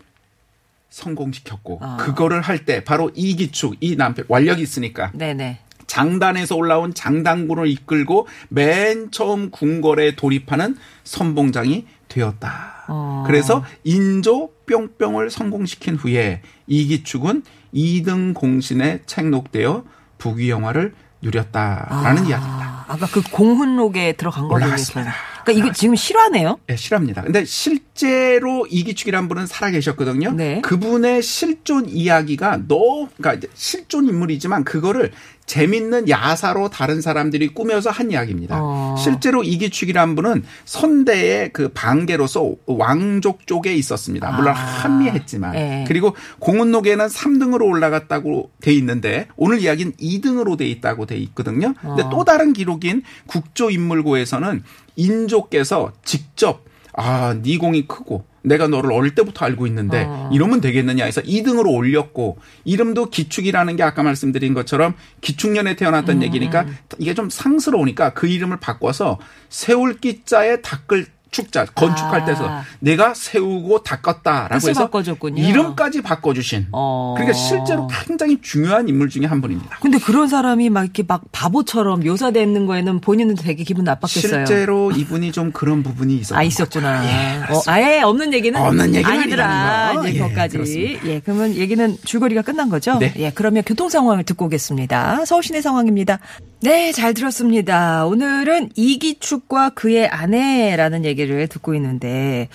성공시켰고 0.89 1.79
아. 1.81 1.97
그거를 1.97 2.41
할 2.41 2.65
때 2.65 2.83
바로 2.83 3.11
이기축 3.13 3.77
이 3.81 3.95
남편 3.95 4.25
완력이 4.27 4.61
있으니까 4.61 5.11
네네. 5.13 5.59
장단에서 5.85 6.55
올라온 6.55 6.93
장단군을 6.93 7.67
이끌고 7.67 8.27
맨 8.49 9.09
처음 9.11 9.51
궁궐에 9.51 10.15
돌입하는 10.15 10.75
선봉장이 11.05 11.85
되었다. 12.09 12.85
어. 12.89 13.23
그래서 13.25 13.63
인조 13.83 14.51
뿅뿅을 14.67 15.29
성공시킨 15.29 15.95
후에 15.95 16.41
이기축은 16.67 17.43
2등 17.73 18.33
공신에 18.33 19.01
책록되어 19.05 19.83
북위영화를 20.17 20.93
누렸다라는 21.21 22.27
이야기입니다. 22.27 22.65
아, 22.65 22.85
아까 22.87 23.07
그 23.07 23.21
공훈록에 23.31 24.13
들어간. 24.13 24.45
올라갔습니다. 24.45 25.13
그러니까 25.47 25.65
이거 25.65 25.73
지금 25.73 25.95
실화네요. 25.95 26.59
네, 26.67 26.75
실화입니다. 26.75 27.21
근데 27.21 27.45
실제로 27.45 28.67
이기축이란 28.69 29.29
분은 29.29 29.47
살아 29.47 29.71
계셨거든요. 29.71 30.31
네. 30.33 30.59
그분의 30.61 31.21
실존 31.23 31.87
이야기가 31.87 32.63
너무, 32.67 33.07
그러니까 33.15 33.47
실존 33.53 34.07
인물이지만 34.07 34.65
그거를 34.65 35.11
재밌는 35.45 36.09
야사로 36.09 36.69
다른 36.69 36.99
사람들이 36.99 37.47
꾸며서 37.53 37.89
한 37.89 38.11
이야기입니다. 38.11 38.59
어. 38.61 38.95
실제로 38.99 39.43
이기축이란 39.43 40.15
분은 40.15 40.43
선대의 40.65 41.53
그 41.53 41.69
방계로서 41.69 42.53
왕족 42.65 43.47
쪽에 43.47 43.73
있었습니다. 43.73 44.29
물론 44.31 44.53
아. 44.53 44.59
한미했지만. 44.59 45.55
예. 45.55 45.85
그리고 45.87 46.13
공훈록에는 46.39 47.07
3등으로 47.07 47.61
올라갔다고 47.65 48.51
돼 48.59 48.73
있는데 48.73 49.29
오늘 49.37 49.61
이야기는 49.61 49.93
2등으로 49.93 50.57
돼 50.57 50.67
있다고 50.67 51.05
돼 51.05 51.15
있거든요. 51.15 51.73
근데 51.79 52.03
어. 52.03 52.09
또 52.09 52.25
다른 52.25 52.51
기록인 52.51 53.03
국조 53.27 53.69
인물고에서는 53.69 54.63
인조께서 54.97 55.93
직접 56.03 56.65
아, 56.93 57.35
네 57.41 57.57
공이 57.57 57.87
크고 57.87 58.25
내가 58.41 58.67
너를 58.67 58.91
어릴 58.91 59.13
때부터 59.13 59.45
알고 59.45 59.67
있는데 59.67 60.05
어. 60.07 60.29
이러면 60.33 60.61
되겠느냐 60.61 61.05
해서 61.05 61.21
2등으로 61.21 61.71
올렸고 61.71 62.39
이름도 62.65 63.09
기축이라는 63.09 63.75
게 63.75 63.83
아까 63.83 64.03
말씀드린 64.03 64.53
것처럼 64.53 64.95
기축년에 65.21 65.71
음, 65.71 65.75
태어났다는 65.75 66.23
얘기니까 66.23 66.65
이게 66.97 67.13
좀 67.13 67.29
상스러우니까 67.29 68.13
그 68.13 68.27
이름을 68.27 68.59
바꿔서 68.59 69.19
세울기자에 69.49 70.61
닦을 70.61 71.05
축자 71.31 71.65
건축할 71.65 72.21
아. 72.21 72.25
때서 72.25 72.61
내가 72.79 73.13
세우고 73.13 73.83
닦았다라고 73.83 74.69
해서 74.69 74.81
바꿔줬군요. 74.85 75.43
이름까지 75.43 76.01
바꿔주신 76.01 76.67
어. 76.71 77.13
그러니까 77.17 77.37
실제로 77.37 77.87
굉장히 77.87 78.39
중요한 78.41 78.87
인물 78.87 79.09
중에 79.09 79.25
한 79.25 79.41
분입니다. 79.41 79.77
근데 79.81 79.97
그런 79.99 80.27
사람이 80.27 80.69
막 80.69 80.83
이렇게 80.83 81.03
막 81.07 81.23
바보처럼 81.31 82.01
묘사되는 82.01 82.65
거에는 82.65 82.99
본인은 83.01 83.35
되게 83.35 83.63
기분 83.63 83.85
나빴겠어요. 83.85 84.45
실제로 84.45 84.91
이분이 84.91 85.31
좀 85.31 85.51
그런 85.51 85.83
부분이 85.83 86.15
있었던 86.17 86.37
아 86.37 86.43
있었구나. 86.43 87.05
예, 87.05 87.53
어. 87.53 87.61
아예 87.67 88.01
없는 88.01 88.33
얘기는 88.33 88.59
없는 88.59 88.95
얘기는 88.95 89.19
아니더라. 89.19 90.03
이제 90.07 90.19
예. 90.19 90.47
그렇습니다. 90.47 91.07
예, 91.07 91.19
그러면 91.19 91.55
얘기는 91.55 91.97
줄거리가 92.03 92.41
끝난 92.41 92.69
거죠? 92.69 92.97
네. 92.99 93.13
예, 93.17 93.31
그러면 93.33 93.63
교통 93.63 93.89
상황을 93.89 94.23
듣고 94.23 94.45
오겠습니다. 94.45 95.25
서울 95.25 95.43
시내 95.43 95.61
상황입니다. 95.61 96.19
네, 96.61 96.91
잘 96.91 97.13
들었습니다. 97.13 98.05
오늘은 98.05 98.71
이기축과 98.75 99.71
그의 99.71 100.07
아내라는 100.07 101.05
얘기 101.05 101.16
를 101.25 101.47
듣고 101.47 101.73
있는데 101.75 102.49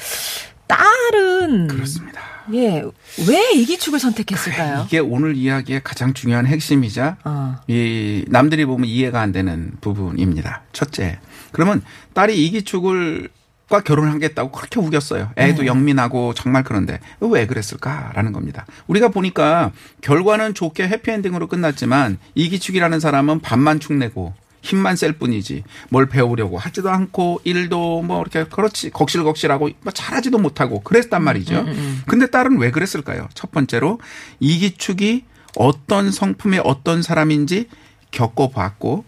딸은 0.66 1.68
그렇습니다. 1.68 2.20
예, 2.54 2.82
왜 3.28 3.52
이 3.54 3.64
기축을 3.66 3.98
선택했을까요? 3.98 4.84
이게 4.86 4.98
오늘 4.98 5.36
이야기의 5.36 5.82
가장 5.84 6.14
중요한 6.14 6.46
핵심이자 6.46 7.18
어. 7.24 7.56
이 7.68 8.24
남들이 8.28 8.64
보면 8.64 8.88
이해가 8.88 9.20
안 9.20 9.30
되는 9.32 9.72
부분입니다. 9.80 10.62
첫째, 10.72 11.18
그러면 11.52 11.82
딸이 12.14 12.44
이 12.44 12.50
기축을 12.50 13.28
과 13.68 13.80
결혼하겠다고 13.80 14.50
그렇게 14.50 14.80
우겼어요. 14.80 15.30
애도 15.38 15.64
영민하고 15.64 16.34
정말 16.34 16.62
그런데 16.62 17.00
왜 17.20 17.46
그랬을까라는 17.46 18.32
겁니다. 18.32 18.66
우리가 18.86 19.08
보니까 19.08 19.72
결과는 20.02 20.52
좋게 20.52 20.88
해피엔딩으로 20.88 21.46
끝났지만 21.46 22.18
이기축이라는 22.34 23.00
사람은 23.00 23.40
밥만 23.40 23.80
축내고 23.80 24.34
힘만 24.62 24.96
셀 24.96 25.12
뿐이지 25.12 25.64
뭘 25.90 26.08
배우려고 26.08 26.56
하지도 26.56 26.88
않고 26.90 27.40
일도 27.44 28.02
뭐 28.02 28.22
이렇게 28.22 28.44
그렇지 28.44 28.90
걱실걱실하고 28.90 29.70
뭐 29.82 29.92
잘하지도 29.92 30.38
못하고 30.38 30.80
그랬단 30.80 31.22
말이죠. 31.22 31.64
근데 32.06 32.26
딸은 32.28 32.58
왜 32.58 32.70
그랬을까요? 32.70 33.28
첫 33.34 33.50
번째로 33.50 33.98
이기축이 34.40 35.24
어떤 35.56 36.10
성품의 36.10 36.62
어떤 36.64 37.02
사람인지 37.02 37.68
겪어봤고 38.12 39.04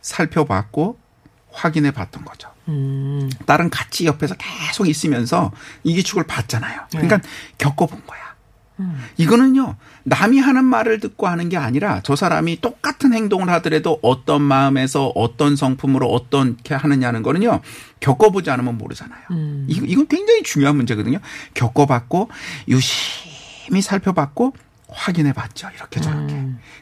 살펴봤고 0.00 0.98
확인해 1.52 1.90
봤던 1.90 2.24
거죠. 2.24 2.48
음, 2.68 3.28
딸은 3.46 3.70
같이 3.70 4.06
옆에서 4.06 4.34
계속 4.36 4.88
있으면서 4.88 5.52
이기축을 5.84 6.24
봤잖아요. 6.24 6.82
그러니까 6.90 7.20
겪어본 7.58 8.06
거야. 8.06 8.29
이거는요, 9.16 9.76
남이 10.04 10.38
하는 10.38 10.64
말을 10.64 11.00
듣고 11.00 11.26
하는 11.26 11.48
게 11.48 11.56
아니라 11.56 12.00
저 12.02 12.16
사람이 12.16 12.60
똑같은 12.60 13.12
행동을 13.12 13.48
하더라도 13.50 13.98
어떤 14.02 14.42
마음에서 14.42 15.12
어떤 15.14 15.56
성품으로 15.56 16.08
어떻게 16.08 16.74
하느냐는 16.74 17.22
거는요, 17.22 17.60
겪어보지 18.00 18.50
않으면 18.50 18.78
모르잖아요. 18.78 19.20
이거, 19.68 19.86
이건 19.86 20.06
굉장히 20.08 20.42
중요한 20.42 20.76
문제거든요. 20.76 21.18
겪어봤고, 21.54 22.30
유심히 22.68 23.82
살펴봤고, 23.82 24.54
확인해 24.88 25.32
봤죠. 25.32 25.68
이렇게 25.74 26.00
저렇게. 26.00 26.34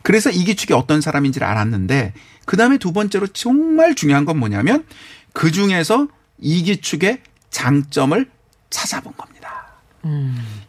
그래서 0.02 0.30
이 0.30 0.44
기축이 0.44 0.72
어떤 0.72 1.00
사람인지를 1.00 1.46
알았는데, 1.46 2.14
그 2.46 2.56
다음에 2.56 2.78
두 2.78 2.92
번째로 2.92 3.26
정말 3.28 3.94
중요한 3.94 4.24
건 4.24 4.38
뭐냐면, 4.38 4.84
그 5.32 5.50
중에서 5.52 6.08
이 6.40 6.62
기축의 6.62 7.20
장점을 7.50 8.30
찾아본 8.70 9.12
겁니다. 9.16 9.37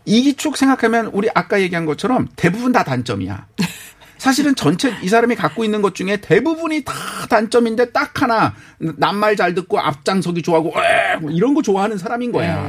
이기축 0.06 0.58
생각하면 0.58 1.08
우리 1.08 1.30
아까 1.34 1.62
얘기한 1.62 1.86
것처럼 1.86 2.28
대부분 2.36 2.72
다 2.72 2.84
단점이야. 2.84 3.48
사실은 4.18 4.54
전체 4.54 4.94
이 5.02 5.08
사람이 5.08 5.36
갖고 5.36 5.64
있는 5.64 5.82
것 5.82 5.96
중에 5.96 6.18
대부분이 6.18 6.84
다 6.84 6.94
단점인데 7.30 7.92
딱 7.92 8.22
하나 8.22 8.54
낱말 8.78 9.38
잘 9.38 9.56
듣고 9.56 9.80
앞장서기 9.80 10.42
좋아하고 10.42 10.74
에뭐 10.76 11.32
이런 11.32 11.54
거 11.54 11.62
좋아하는 11.62 11.98
사람인 11.98 12.34
거야. 12.34 12.68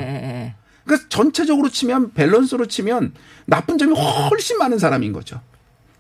그러니까 0.85 1.09
전체적으로 1.09 1.69
치면 1.69 2.15
밸런스로 2.15 2.67
치면 2.67 3.15
나쁜 3.47 3.79
점이 3.79 3.95
훨씬 3.95 4.59
많은 4.59 4.79
사람인 4.79 5.13
거죠. 5.13 5.41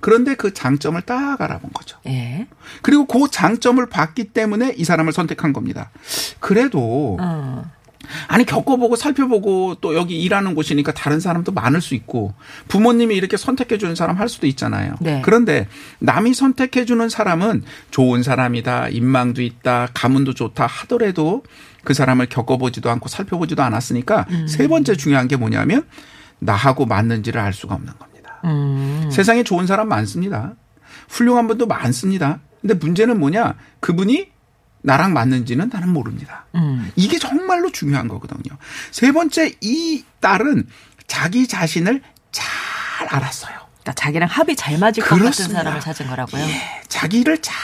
그런데 0.00 0.34
그 0.34 0.54
장점을 0.54 1.00
딱 1.02 1.40
알아본 1.40 1.72
거죠. 1.72 1.98
예. 2.06 2.46
그리고 2.82 3.04
그 3.04 3.30
장점을 3.30 3.84
봤기 3.86 4.32
때문에 4.32 4.74
이 4.76 4.84
사람을 4.84 5.12
선택한 5.12 5.52
겁니다. 5.52 5.90
그래도 6.40 7.18
어. 7.20 7.70
아니 8.28 8.44
겪어보고 8.44 8.96
살펴보고 8.96 9.76
또 9.80 9.94
여기 9.94 10.20
일하는 10.20 10.54
곳이니까 10.54 10.92
다른 10.92 11.20
사람도 11.20 11.52
많을 11.52 11.80
수 11.80 11.94
있고 11.94 12.34
부모님이 12.68 13.14
이렇게 13.14 13.36
선택해 13.36 13.78
주는 13.78 13.94
사람 13.94 14.16
할 14.16 14.28
수도 14.28 14.46
있잖아요. 14.46 14.94
네. 15.00 15.22
그런데 15.24 15.68
남이 15.98 16.34
선택해 16.34 16.84
주는 16.84 17.08
사람은 17.08 17.62
좋은 17.90 18.22
사람이다, 18.22 18.88
인망도 18.88 19.42
있다, 19.42 19.88
가문도 19.94 20.34
좋다 20.34 20.66
하더라도 20.66 21.42
그 21.84 21.94
사람을 21.94 22.26
겪어보지도 22.26 22.90
않고 22.90 23.08
살펴보지도 23.08 23.62
않았으니까 23.62 24.26
세 24.46 24.68
번째 24.68 24.96
중요한 24.96 25.28
게 25.28 25.36
뭐냐면 25.36 25.84
나하고 26.38 26.86
맞는지를 26.86 27.40
알 27.40 27.52
수가 27.52 27.74
없는 27.74 27.92
겁니다. 27.98 28.40
음. 28.44 29.08
세상에 29.10 29.42
좋은 29.42 29.66
사람 29.66 29.88
많습니다. 29.88 30.54
훌륭한 31.08 31.46
분도 31.46 31.66
많습니다. 31.66 32.40
근데 32.60 32.74
문제는 32.74 33.18
뭐냐? 33.18 33.54
그분이 33.80 34.28
나랑 34.82 35.12
맞는지는 35.12 35.70
나는 35.72 35.90
모릅니다. 35.90 36.46
음. 36.54 36.90
이게 36.96 37.18
정말로 37.18 37.70
중요한 37.70 38.08
거거든요. 38.08 38.56
세 38.90 39.12
번째, 39.12 39.54
이 39.60 40.04
딸은 40.20 40.66
자기 41.06 41.46
자신을 41.46 42.02
잘 42.32 42.46
알았어요. 43.08 43.54
그러니까 43.80 43.92
자기랑 43.94 44.28
합이 44.28 44.56
잘 44.56 44.78
맞을 44.78 45.02
것 45.02 45.08
같은 45.10 45.18
그렇습니다. 45.18 45.58
사람을 45.60 45.80
찾은 45.80 46.06
거라고요. 46.08 46.42
예, 46.42 46.82
자기를 46.88 47.38
잘 47.42 47.54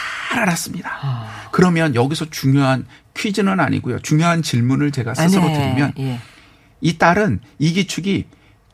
알았습니다. 0.40 0.90
아. 1.02 1.48
그러면 1.52 1.94
여기서 1.94 2.30
중요한 2.30 2.86
퀴즈는 3.14 3.60
아니고요. 3.60 4.00
중요한 4.00 4.42
질문을 4.42 4.92
제가 4.92 5.14
스스로 5.14 5.44
아, 5.44 5.46
네. 5.46 5.54
드리면 5.54 5.92
예. 5.98 6.20
이 6.80 6.98
딸은 6.98 7.40
이기축이 7.58 8.26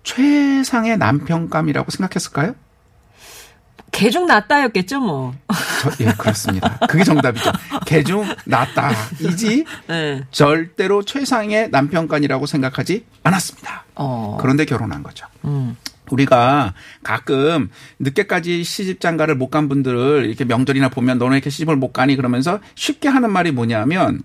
최상의 0.05 0.99
남편감이라고 0.99 1.91
생각했을까요? 1.91 2.55
개중 3.93 4.27
낫다였겠죠, 4.27 5.01
뭐. 5.01 5.35
저, 5.83 5.91
예, 6.05 6.13
그렇습니다. 6.13 6.79
그게 6.89 7.05
정답이죠. 7.05 7.53
개중 7.87 8.25
낫다. 8.47 8.91
이지 9.21 9.65
예. 9.91 10.25
절대로 10.33 11.05
최상의 11.05 11.69
남편감이라고 11.71 12.47
생각하지 12.47 13.05
않았습니다. 13.23 13.85
어. 13.95 14.39
그런데 14.41 14.65
결혼한 14.65 15.03
거죠. 15.03 15.27
음. 15.45 15.77
우리가 16.11 16.75
가끔 17.03 17.71
늦게까지 18.01 18.65
시집 18.65 19.01
장가를 19.01 19.35
못 19.37 19.51
간 19.53 19.69
분들을 19.69 20.25
이렇게 20.27 20.45
명절이나 20.45 20.89
보면 20.89 21.19
너네 21.19 21.37
이렇게 21.37 21.49
시집을 21.51 21.77
못 21.77 21.93
가니 21.93 22.17
그러면서 22.17 22.59
쉽게 22.75 23.09
하는 23.09 23.31
말이 23.31 23.51
뭐냐면 23.53 24.23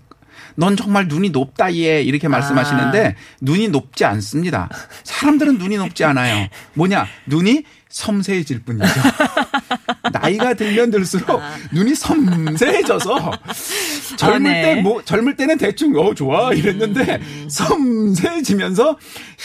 넌 0.56 0.76
정말 0.76 1.06
눈이 1.08 1.30
높다 1.30 1.72
얘 1.74 2.02
이렇게 2.02 2.26
말씀하시는데 2.28 3.14
눈이 3.42 3.68
높지 3.68 4.04
않습니다. 4.06 4.68
사람들은 5.04 5.58
눈이 5.58 5.76
높지 5.76 6.04
않아요. 6.04 6.48
뭐냐 6.74 7.06
눈이 7.26 7.64
섬세해질 7.90 8.64
뿐이죠. 8.64 8.86
나이가 10.12 10.54
들면 10.54 10.90
들수록 10.90 11.40
눈이 11.72 11.94
섬세해져서 11.94 13.32
젊을 14.16 14.50
아, 14.50 14.54
네. 14.54 14.62
때 14.74 14.82
뭐 14.82 15.02
젊을 15.02 15.36
때는 15.36 15.58
대충 15.58 15.96
어 15.96 16.14
좋아 16.14 16.52
이랬는데 16.52 17.20
섬세해지면서 17.48 18.98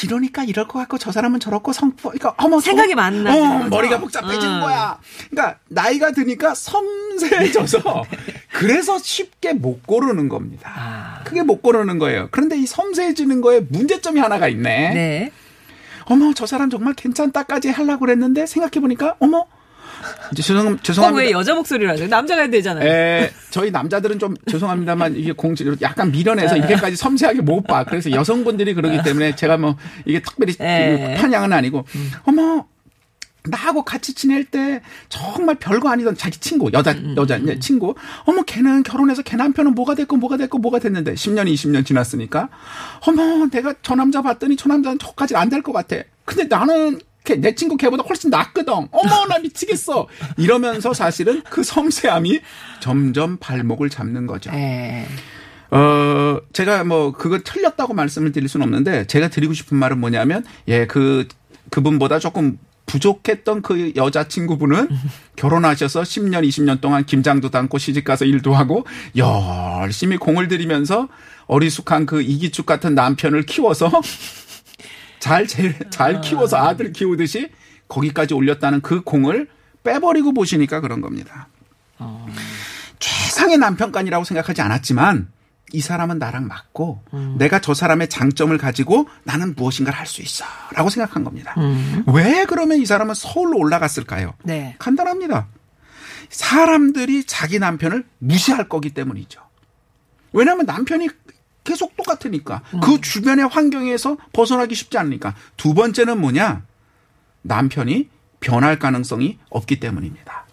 이러니까 0.03 0.43
이럴 0.43 0.67
것 0.67 0.79
같고 0.79 0.97
저 0.97 1.11
사람은 1.11 1.39
저렇고 1.39 1.73
성 1.73 1.91
그러니까 2.01 2.33
어머 2.37 2.59
생각이 2.59 2.89
성- 2.91 2.95
많나 2.97 3.35
어. 3.35 3.67
머리가 3.69 3.99
복잡해진 3.99 4.49
음. 4.49 4.59
거야. 4.61 4.99
그러니까 5.29 5.59
나이가 5.69 6.11
드니까 6.11 6.53
섬세해져서 6.55 8.03
그래서 8.53 8.97
쉽게 8.99 9.53
못 9.53 9.85
고르는 9.85 10.29
겁니다. 10.29 10.71
아. 10.75 11.23
크게 11.23 11.43
못 11.43 11.61
고르는 11.61 11.97
거예요. 11.99 12.27
그런데 12.31 12.57
이 12.57 12.65
섬세해지는 12.65 13.41
거에 13.41 13.61
문제점이 13.69 14.19
하나가 14.19 14.47
있네. 14.47 14.93
네. 14.93 15.31
어머 16.05 16.33
저 16.33 16.45
사람 16.45 16.69
정말 16.69 16.93
괜찮다까지 16.93 17.69
하려고 17.69 18.01
그랬는데 18.01 18.45
생각해 18.45 18.81
보니까 18.81 19.15
어머 19.19 19.45
이제 20.31 20.41
죄송 20.41 20.67
어, 20.73 20.77
죄송합니다. 20.81 21.23
왜 21.23 21.31
여자 21.31 21.53
목소리로 21.53 21.91
하죠? 21.91 22.07
남자가 22.07 22.41
해야 22.41 22.49
되잖아요. 22.51 22.87
에, 22.87 23.31
저희 23.49 23.71
남자들은 23.71 24.19
좀 24.19 24.35
죄송합니다만 24.47 25.15
이게 25.15 25.31
공지 25.31 25.65
약간 25.81 26.11
미련해서 26.11 26.57
이렇게까지 26.57 26.95
섬세하게 26.95 27.41
못 27.41 27.63
봐. 27.63 27.83
그래서 27.83 28.11
여성분들이 28.11 28.73
그러기 28.73 29.01
때문에 29.03 29.35
제가 29.35 29.57
뭐 29.57 29.75
이게 30.05 30.21
특별히 30.21 30.53
에. 30.59 31.15
편향은 31.19 31.53
아니고 31.53 31.85
어머 32.23 32.65
나하고 33.45 33.83
같이 33.83 34.13
지낼 34.13 34.45
때 34.45 34.81
정말 35.09 35.55
별거 35.55 35.89
아니던 35.89 36.15
자기 36.15 36.39
친구 36.39 36.69
여자 36.71 36.95
여자 37.17 37.35
이제 37.35 37.59
친구 37.59 37.93
어머 38.23 38.41
걔는 38.43 38.83
결혼해서 38.83 39.21
걔 39.21 39.35
남편은 39.35 39.75
뭐가 39.75 39.95
됐고 39.95 40.15
뭐가 40.15 40.37
됐고 40.37 40.59
뭐가 40.59 40.79
됐는데 40.79 41.15
10년 41.15 41.51
20년 41.53 41.85
지났으니까 41.85 42.47
어머 43.05 43.45
내가 43.51 43.73
저 43.81 43.95
남자 43.95 44.21
봤더니 44.21 44.55
저 44.55 44.69
남자는 44.69 44.97
저까지 44.97 45.35
안 45.35 45.49
될 45.49 45.61
것 45.61 45.73
같아 45.73 45.97
근데 46.23 46.45
나는 46.45 46.91
걔, 46.95 47.01
내 47.37 47.55
친구 47.55 47.77
걔보다 47.77 48.03
훨씬 48.03 48.29
낫거든. 48.29 48.73
어머 48.91 49.25
나 49.27 49.39
미치겠어. 49.39 50.07
이러면서 50.37 50.93
사실은 50.93 51.41
그 51.49 51.63
섬세함이 51.63 52.41
점점 52.79 53.37
발목을 53.37 53.89
잡는 53.89 54.27
거죠. 54.27 54.51
예. 54.53 55.05
어, 55.73 56.39
제가 56.53 56.83
뭐, 56.83 57.11
그거 57.13 57.39
틀렸다고 57.43 57.95
말씀을 57.95 58.31
드릴 58.31 58.47
수는 58.47 58.65
없는데, 58.65 59.07
제가 59.07 59.29
드리고 59.29 59.53
싶은 59.53 59.75
말은 59.75 59.99
뭐냐면, 59.99 60.45
예, 60.67 60.85
그, 60.85 61.27
그분보다 61.71 62.19
조금 62.19 62.59
부족했던 62.85 63.63
그 63.63 63.91
여자친구분은 63.95 64.89
결혼하셔서 65.35 66.03
10년, 66.03 66.47
20년 66.47 66.79
동안 66.79 67.07
김장도 67.07 67.49
담고 67.49 67.79
시집가서 67.79 68.25
일도 68.25 68.53
하고, 68.53 68.85
열심히 69.17 70.17
공을 70.17 70.47
들이면서 70.47 71.07
어리숙한 71.47 72.05
그 72.05 72.21
이기축 72.21 72.67
같은 72.67 72.93
남편을 72.93 73.47
키워서, 73.47 73.89
잘, 75.23 75.47
제, 75.47 75.79
잘 75.89 76.19
키워서 76.19 76.57
아들 76.57 76.91
키우듯이 76.91 77.49
거기까지 77.87 78.33
올렸다는 78.33 78.81
그 78.81 79.03
공을 79.03 79.47
빼버리고 79.81 80.33
보시니까 80.33 80.81
그런 80.81 80.99
겁니다. 80.99 81.47
최상의 82.99 83.57
남편감이라고 83.57 84.25
생각하지 84.25 84.61
않았지만 84.61 85.29
이 85.71 85.79
사람은 85.79 86.19
나랑 86.19 86.47
맞고 86.47 87.03
내가 87.37 87.59
저 87.61 87.73
사람의 87.73 88.09
장점을 88.09 88.55
가지고 88.57 89.07
나는 89.23 89.55
무엇인가를 89.55 89.97
할 89.97 90.07
수 90.07 90.21
있어라고 90.21 90.89
생각한 90.89 91.23
겁니다. 91.23 91.55
왜 92.07 92.43
그러면 92.45 92.79
이 92.79 92.85
사람은 92.85 93.15
서울로 93.15 93.57
올라갔을까요? 93.59 94.33
네. 94.43 94.75
간단합니다. 94.77 95.47
사람들이 96.29 97.23
자기 97.23 97.59
남편을 97.59 98.03
무시할 98.19 98.67
거기 98.67 98.89
때문이죠. 98.89 99.39
왜냐하면 100.33 100.65
남편이 100.65 101.07
계속 101.63 101.95
똑같으니까. 101.95 102.61
그 102.83 103.01
주변의 103.01 103.47
환경에서 103.47 104.17
벗어나기 104.33 104.75
쉽지 104.75 104.97
않으니까. 104.97 105.35
두 105.57 105.73
번째는 105.73 106.19
뭐냐? 106.19 106.63
남편이 107.43 108.09
변할 108.39 108.79
가능성이 108.79 109.39
없기 109.49 109.79
때문입니다. 109.79 110.45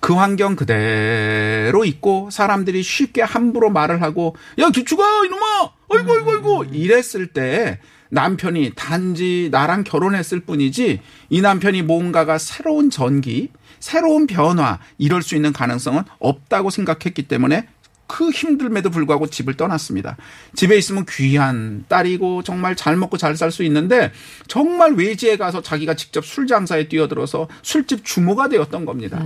그 0.00 0.14
환경 0.14 0.56
그대로 0.56 1.84
있고 1.84 2.28
사람들이 2.30 2.82
쉽게 2.82 3.22
함부로 3.22 3.70
말을 3.70 4.02
하고 4.02 4.34
야 4.58 4.68
기축아 4.70 5.24
이놈아! 5.26 5.70
어이구 5.88 6.12
어이구 6.12 6.30
어이구 6.32 6.66
이랬을 6.74 7.28
때 7.28 7.78
남편이 8.10 8.72
단지 8.74 9.48
나랑 9.52 9.84
결혼했을 9.84 10.40
뿐이지 10.40 11.00
이 11.30 11.40
남편이 11.40 11.82
뭔가가 11.82 12.38
새로운 12.38 12.90
전기 12.90 13.50
새로운 13.78 14.26
변화 14.26 14.80
이럴 14.98 15.22
수 15.22 15.36
있는 15.36 15.52
가능성은 15.52 16.02
없다고 16.18 16.70
생각했기 16.70 17.28
때문에 17.28 17.68
그 18.12 18.28
힘듦에도 18.28 18.92
불구하고 18.92 19.26
집을 19.26 19.54
떠났습니다. 19.56 20.18
집에 20.54 20.76
있으면 20.76 21.06
귀한 21.08 21.86
딸이고 21.88 22.42
정말 22.42 22.76
잘 22.76 22.94
먹고 22.96 23.16
잘 23.16 23.32
살 23.36 23.50
수 23.50 23.62
있는데 23.64 24.12
정말 24.48 24.92
외지에 24.92 25.38
가서 25.38 25.62
자기가 25.62 25.94
직접 25.94 26.26
술 26.26 26.46
장사에 26.46 26.88
뛰어들어서 26.88 27.48
술집 27.62 28.04
주모가 28.04 28.48
되었던 28.50 28.84
겁니다. 28.84 29.24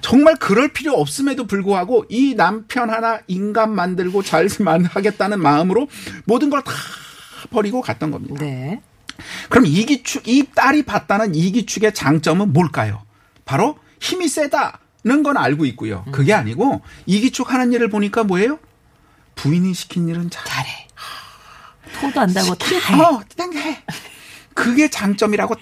정말 0.00 0.36
그럴 0.36 0.68
필요 0.68 0.92
없음에도 0.92 1.48
불구하고 1.48 2.04
이 2.08 2.34
남편 2.36 2.90
하나 2.90 3.18
인간 3.26 3.74
만들고 3.74 4.22
잘 4.22 4.48
하겠다는 4.88 5.40
마음으로 5.40 5.88
모든 6.24 6.48
걸 6.50 6.62
다 6.62 6.72
버리고 7.50 7.80
갔던 7.80 8.10
겁니다. 8.10 8.36
네. 8.40 8.80
그럼 9.48 9.66
이기축, 9.66 10.28
이 10.28 10.44
딸이 10.54 10.82
봤다는 10.84 11.34
이기축의 11.34 11.94
장점은 11.94 12.52
뭘까요? 12.52 13.02
바로 13.44 13.78
힘이 14.00 14.28
세다는 14.28 14.72
건 15.22 15.36
알고 15.36 15.64
있고요. 15.66 16.04
그게 16.12 16.32
아니고 16.32 16.82
이기축 17.06 17.52
하는 17.52 17.72
일을 17.72 17.88
보니까 17.88 18.24
뭐예요? 18.24 18.58
부인이 19.34 19.72
시킨 19.74 20.08
일은 20.08 20.30
잘. 20.30 20.44
잘해. 20.44 20.88
토도 22.00 22.20
안다고 22.20 22.54
다 22.54 22.66
해. 22.66 23.02
어, 23.02 23.20
그냥 23.34 23.52
해. 23.54 23.82
그게 24.54 24.88
장점이라고 24.90 25.54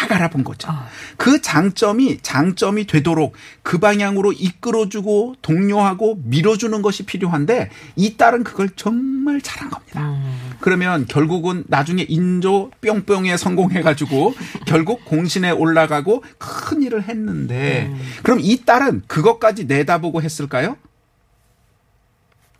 딱 0.00 0.12
알아본 0.12 0.44
거죠. 0.44 0.68
아. 0.70 0.88
그 1.18 1.42
장점이 1.42 2.20
장점이 2.22 2.86
되도록 2.86 3.34
그 3.62 3.76
방향으로 3.76 4.32
이끌어주고 4.32 5.36
독려하고 5.42 6.18
밀어주는 6.24 6.80
것이 6.80 7.04
필요한데 7.04 7.68
이 7.96 8.16
딸은 8.16 8.44
그걸 8.44 8.70
정말 8.76 9.42
잘한 9.42 9.68
겁니다. 9.68 10.00
음. 10.00 10.52
그러면 10.60 11.04
결국은 11.06 11.64
나중에 11.68 12.06
인조 12.08 12.70
뿅뿅에 12.80 13.36
성공해가지고 13.36 14.34
결국 14.66 15.04
공신에 15.04 15.50
올라가고 15.50 16.24
큰 16.38 16.82
일을 16.82 17.02
했는데 17.06 17.90
음. 17.90 18.00
그럼 18.22 18.38
이 18.40 18.64
딸은 18.64 19.02
그것까지 19.06 19.64
내다보고 19.66 20.22
했을까요? 20.22 20.78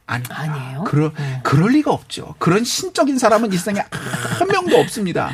아니, 0.06 0.24
아니에요? 0.28 0.84
그러, 0.84 1.12
그럴 1.44 1.70
리가 1.70 1.92
없죠. 1.92 2.34
그런 2.38 2.64
신적인 2.64 3.16
사람은 3.16 3.52
이 3.52 3.56
세상에 3.56 3.80
한 3.90 4.48
명도 4.48 4.76
없습니다. 4.76 5.30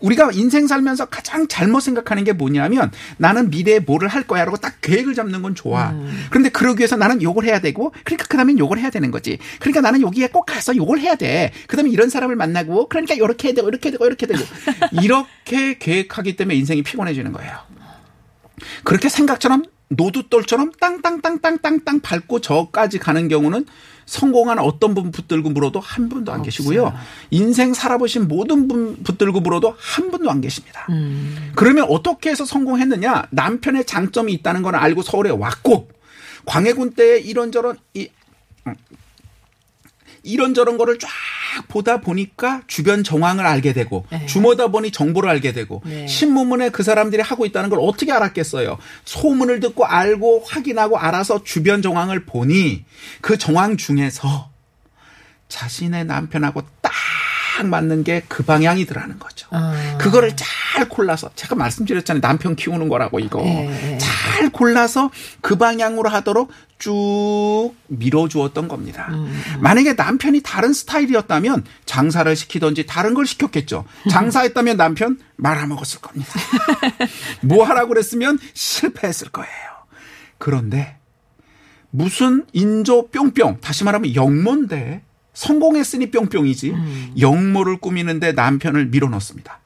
우리가 0.00 0.30
인생 0.32 0.66
살면서 0.66 1.06
가장 1.06 1.46
잘못 1.48 1.80
생각하는 1.80 2.24
게 2.24 2.32
뭐냐면 2.32 2.90
나는 3.16 3.50
미래에 3.50 3.80
뭐를 3.80 4.08
할 4.08 4.22
거야라고 4.24 4.56
딱 4.56 4.80
계획을 4.80 5.14
잡는 5.14 5.42
건 5.42 5.54
좋아. 5.54 5.94
그런데 6.30 6.48
그러기 6.48 6.80
위해서 6.80 6.96
나는 6.96 7.22
요걸 7.22 7.44
해야 7.44 7.60
되고 7.60 7.92
그러니까 8.04 8.26
그다음엔 8.26 8.58
요걸 8.58 8.78
해야 8.78 8.90
되는 8.90 9.10
거지. 9.10 9.38
그러니까 9.58 9.80
나는 9.80 10.02
여기에 10.02 10.28
꼭 10.28 10.46
가서 10.46 10.76
요걸 10.76 10.98
해야 11.00 11.14
돼. 11.14 11.52
그다음에 11.66 11.90
이런 11.90 12.08
사람을 12.10 12.36
만나고 12.36 12.88
그러니까 12.88 13.16
요렇게 13.18 13.48
해야 13.48 13.54
되고 13.54 13.68
이렇게 13.68 13.90
되고 13.90 14.06
이렇게 14.06 14.26
되고 14.26 14.40
이렇게 15.02 15.78
계획하기 15.78 16.36
때문에 16.36 16.56
인생이 16.56 16.82
피곤해지는 16.82 17.32
거예요. 17.32 17.58
그렇게 18.84 19.08
생각처럼 19.08 19.64
노두돌처럼 19.88 20.72
땅땅땅땅땅땅 20.80 22.00
밟고 22.00 22.40
저까지 22.40 22.98
가는 22.98 23.28
경우는 23.28 23.66
성공한 24.10 24.58
어떤 24.58 24.92
분 24.92 25.12
붙들고 25.12 25.50
물어도 25.50 25.78
한 25.78 26.08
분도 26.08 26.32
안 26.32 26.42
계시고요. 26.42 26.92
인생 27.30 27.72
살아보신 27.72 28.26
모든 28.26 28.66
분 28.66 28.96
붙들고 29.04 29.38
물어도 29.38 29.76
한 29.78 30.10
분도 30.10 30.28
안 30.32 30.40
계십니다. 30.40 30.84
그러면 31.54 31.86
어떻게 31.88 32.30
해서 32.30 32.44
성공했느냐? 32.44 33.28
남편의 33.30 33.84
장점이 33.86 34.32
있다는 34.32 34.62
걸 34.62 34.74
알고 34.74 35.02
서울에 35.02 35.30
왔고 35.30 35.88
광해군 36.44 36.94
때 36.94 37.20
이런저런 37.20 37.78
이 37.94 38.08
음, 38.66 38.74
이런저런 40.22 40.78
거를 40.78 40.98
쫙 40.98 41.08
보다 41.68 42.00
보니까 42.00 42.62
주변 42.66 43.02
정황을 43.02 43.46
알게 43.46 43.72
되고 43.72 44.06
네. 44.10 44.26
주모다 44.26 44.68
보니 44.68 44.90
정보를 44.92 45.28
알게 45.28 45.52
되고 45.52 45.82
네. 45.84 46.06
신문문에 46.06 46.70
그 46.70 46.82
사람들이 46.82 47.22
하고 47.22 47.46
있다는 47.46 47.70
걸 47.70 47.78
어떻게 47.82 48.12
알았겠어요? 48.12 48.78
소문을 49.04 49.60
듣고 49.60 49.84
알고 49.86 50.44
확인하고 50.46 50.98
알아서 50.98 51.42
주변 51.44 51.82
정황을 51.82 52.24
보니 52.24 52.84
그 53.20 53.38
정황 53.38 53.76
중에서 53.76 54.50
자신의 55.48 56.04
남편하고 56.04 56.62
딱 56.80 56.92
맞는 57.64 58.04
게 58.04 58.22
그 58.26 58.42
방향이더라는 58.42 59.18
거죠. 59.18 59.48
아. 59.50 59.98
그거를 59.98 60.32
잘 60.34 60.88
골라서 60.88 61.30
제가 61.34 61.56
말씀드렸잖아요. 61.56 62.20
남편 62.22 62.56
키우는 62.56 62.88
거라고 62.88 63.18
이거. 63.18 63.42
예, 63.44 63.92
예. 63.92 63.98
잘 63.98 64.39
골라서 64.60 65.10
그 65.40 65.56
방향으로 65.56 66.10
하도록 66.10 66.50
쭉 66.78 67.72
밀어주었던 67.88 68.68
겁니다. 68.68 69.08
음, 69.10 69.42
만약에 69.60 69.94
남편이 69.94 70.42
다른 70.42 70.74
스타일이었다면 70.74 71.64
장사를 71.86 72.36
시키든지 72.36 72.84
다른 72.84 73.14
걸 73.14 73.26
시켰겠죠. 73.26 73.86
장사했다면 74.10 74.76
남편 74.76 75.18
말아먹었을 75.36 76.02
겁니다. 76.02 76.30
뭐 77.42 77.64
하라고 77.64 77.88
그랬으면 77.88 78.38
실패했을 78.52 79.30
거예요. 79.30 79.50
그런데 80.36 80.98
무슨 81.90 82.44
인조 82.52 83.08
뿅뿅 83.08 83.60
다시 83.62 83.84
말하면 83.84 84.14
영모인데 84.14 85.02
성공했으니 85.32 86.10
뿅뿅이지 86.10 86.70
음. 86.70 87.14
영모를 87.18 87.78
꾸미는데 87.78 88.32
남편을 88.32 88.86
밀어넣습니다. 88.86 89.58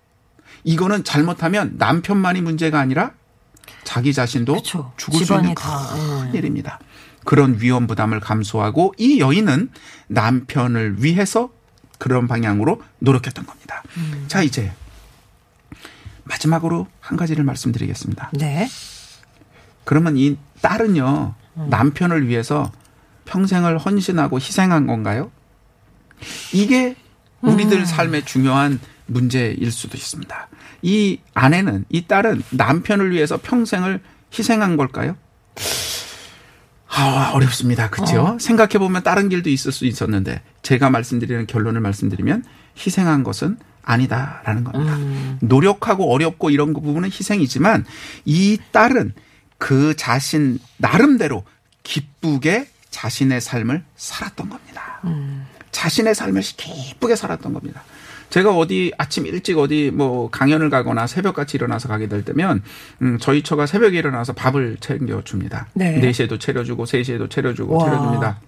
이거는 0.62 1.02
잘못하면 1.02 1.74
남편만이 1.78 2.42
문제가 2.42 2.78
아니라 2.78 3.12
자기 3.84 4.12
자신도 4.12 4.54
그쵸. 4.54 4.92
죽을 4.96 5.24
수 5.24 5.34
있는 5.34 5.54
다, 5.54 5.88
큰 5.94 6.34
예. 6.34 6.38
일입니다. 6.38 6.78
그런 7.24 7.60
위험 7.60 7.86
부담을 7.86 8.20
감수하고 8.20 8.94
이 8.98 9.18
여인은 9.20 9.70
남편을 10.08 11.02
위해서 11.02 11.50
그런 11.98 12.28
방향으로 12.28 12.82
노력했던 12.98 13.46
겁니다. 13.46 13.82
음. 13.96 14.24
자 14.28 14.42
이제 14.42 14.72
마지막으로 16.24 16.86
한 17.00 17.16
가지를 17.16 17.44
말씀드리겠습니다. 17.44 18.30
네. 18.34 18.68
그러면 19.84 20.16
이 20.16 20.36
딸은요 20.60 21.34
음. 21.56 21.66
남편을 21.70 22.28
위해서 22.28 22.70
평생을 23.24 23.78
헌신하고 23.78 24.38
희생한 24.38 24.86
건가요? 24.86 25.30
이게 26.52 26.96
우리들 27.44 27.78
음. 27.78 27.84
삶의 27.84 28.24
중요한 28.24 28.80
문제일 29.06 29.70
수도 29.70 29.96
있습니다. 29.96 30.48
이 30.82 31.18
아내는 31.34 31.84
이 31.88 32.06
딸은 32.06 32.42
남편을 32.50 33.10
위해서 33.12 33.38
평생을 33.42 34.00
희생한 34.36 34.76
걸까요? 34.76 35.16
아, 36.88 37.32
어렵습니다. 37.34 37.90
그렇죠? 37.90 38.36
생각해 38.40 38.78
보면 38.78 39.02
다른 39.02 39.28
길도 39.28 39.50
있을 39.50 39.72
수 39.72 39.84
있었는데 39.84 40.42
제가 40.62 40.90
말씀드리는 40.90 41.46
결론을 41.46 41.80
말씀드리면 41.80 42.44
희생한 42.78 43.24
것은 43.24 43.58
아니다라는 43.82 44.64
겁니다. 44.64 44.96
노력하고 45.40 46.12
어렵고 46.12 46.50
이런 46.50 46.72
그 46.72 46.80
부분은 46.80 47.10
희생이지만 47.10 47.84
이 48.24 48.58
딸은 48.72 49.12
그 49.58 49.94
자신 49.96 50.58
나름대로 50.78 51.44
기쁘게 51.82 52.68
자신의 52.90 53.40
삶을 53.40 53.84
살았던 53.96 54.48
겁니다. 54.48 55.00
자신의 55.78 56.14
삶을 56.14 56.40
기쁘게 56.42 57.16
살았던 57.16 57.52
겁니다. 57.52 57.82
제가 58.30 58.56
어디 58.56 58.92
아침 58.96 59.26
일찍 59.26 59.58
어디 59.58 59.90
뭐 59.92 60.30
강연을 60.30 60.70
가거나 60.70 61.06
새벽같이 61.06 61.56
일어나서 61.56 61.88
가게 61.88 62.08
될 62.08 62.24
때면 62.24 62.62
음 63.02 63.18
저희 63.20 63.42
처가 63.42 63.66
새벽에 63.66 63.98
일어나서 63.98 64.32
밥을 64.32 64.78
챙겨 64.80 65.22
줍니다. 65.22 65.66
네. 65.74 66.00
4시에도 66.00 66.40
차려 66.40 66.64
주고 66.64 66.84
3시에도 66.84 67.28
차려 67.28 67.52
주고 67.54 67.76
와. 67.76 67.84
차려 67.86 68.00
줍니다. 68.02 68.40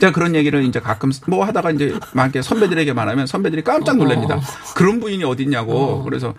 제가 0.00 0.12
그런 0.12 0.34
얘기를 0.34 0.62
이제 0.64 0.80
가끔 0.80 1.10
뭐 1.26 1.44
하다가 1.44 1.72
이제 1.72 1.92
막 2.14 2.24
이렇게 2.24 2.42
선배들에게 2.42 2.92
말하면 2.92 3.26
선배들이 3.26 3.62
깜짝 3.62 3.96
놀랍니다. 3.96 4.40
그런 4.76 5.00
부인이 5.00 5.22
어딨냐고. 5.24 6.02
그래서 6.04 6.34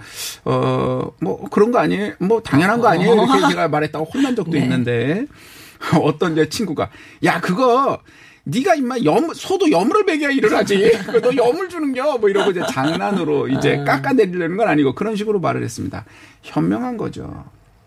어 0.45 1.11
뭐 1.21 1.47
그런 1.49 1.71
거 1.71 1.79
아니에요? 1.79 2.13
뭐 2.19 2.41
당연한 2.41 2.79
거 2.81 2.88
아니에요? 2.88 3.13
이렇게 3.13 3.47
제가 3.49 3.67
말했다고 3.69 4.05
혼난 4.13 4.35
적도 4.35 4.51
네. 4.51 4.59
있는데 4.59 5.25
어떤 6.01 6.35
제 6.35 6.49
친구가 6.49 6.89
야 7.23 7.39
그거 7.39 7.99
네가 8.45 8.75
임마 8.75 8.97
염 9.03 9.34
소도 9.34 9.69
먹여야 10.03 10.29
일을 10.31 10.55
하지. 10.55 10.91
그거 11.05 11.19
너 11.19 11.36
여물 11.36 11.67
주는겨 11.67 12.17
뭐 12.19 12.29
이러고 12.29 12.51
이제 12.51 12.62
장난으로 12.71 13.47
이제 13.49 13.77
깎아내리려는 13.84 14.55
건 14.55 14.67
아니고 14.67 14.93
그런 14.93 15.15
식으로 15.15 15.39
말을 15.39 15.63
했습니다. 15.63 16.05
현명한 16.43 16.97
거죠. 16.97 17.45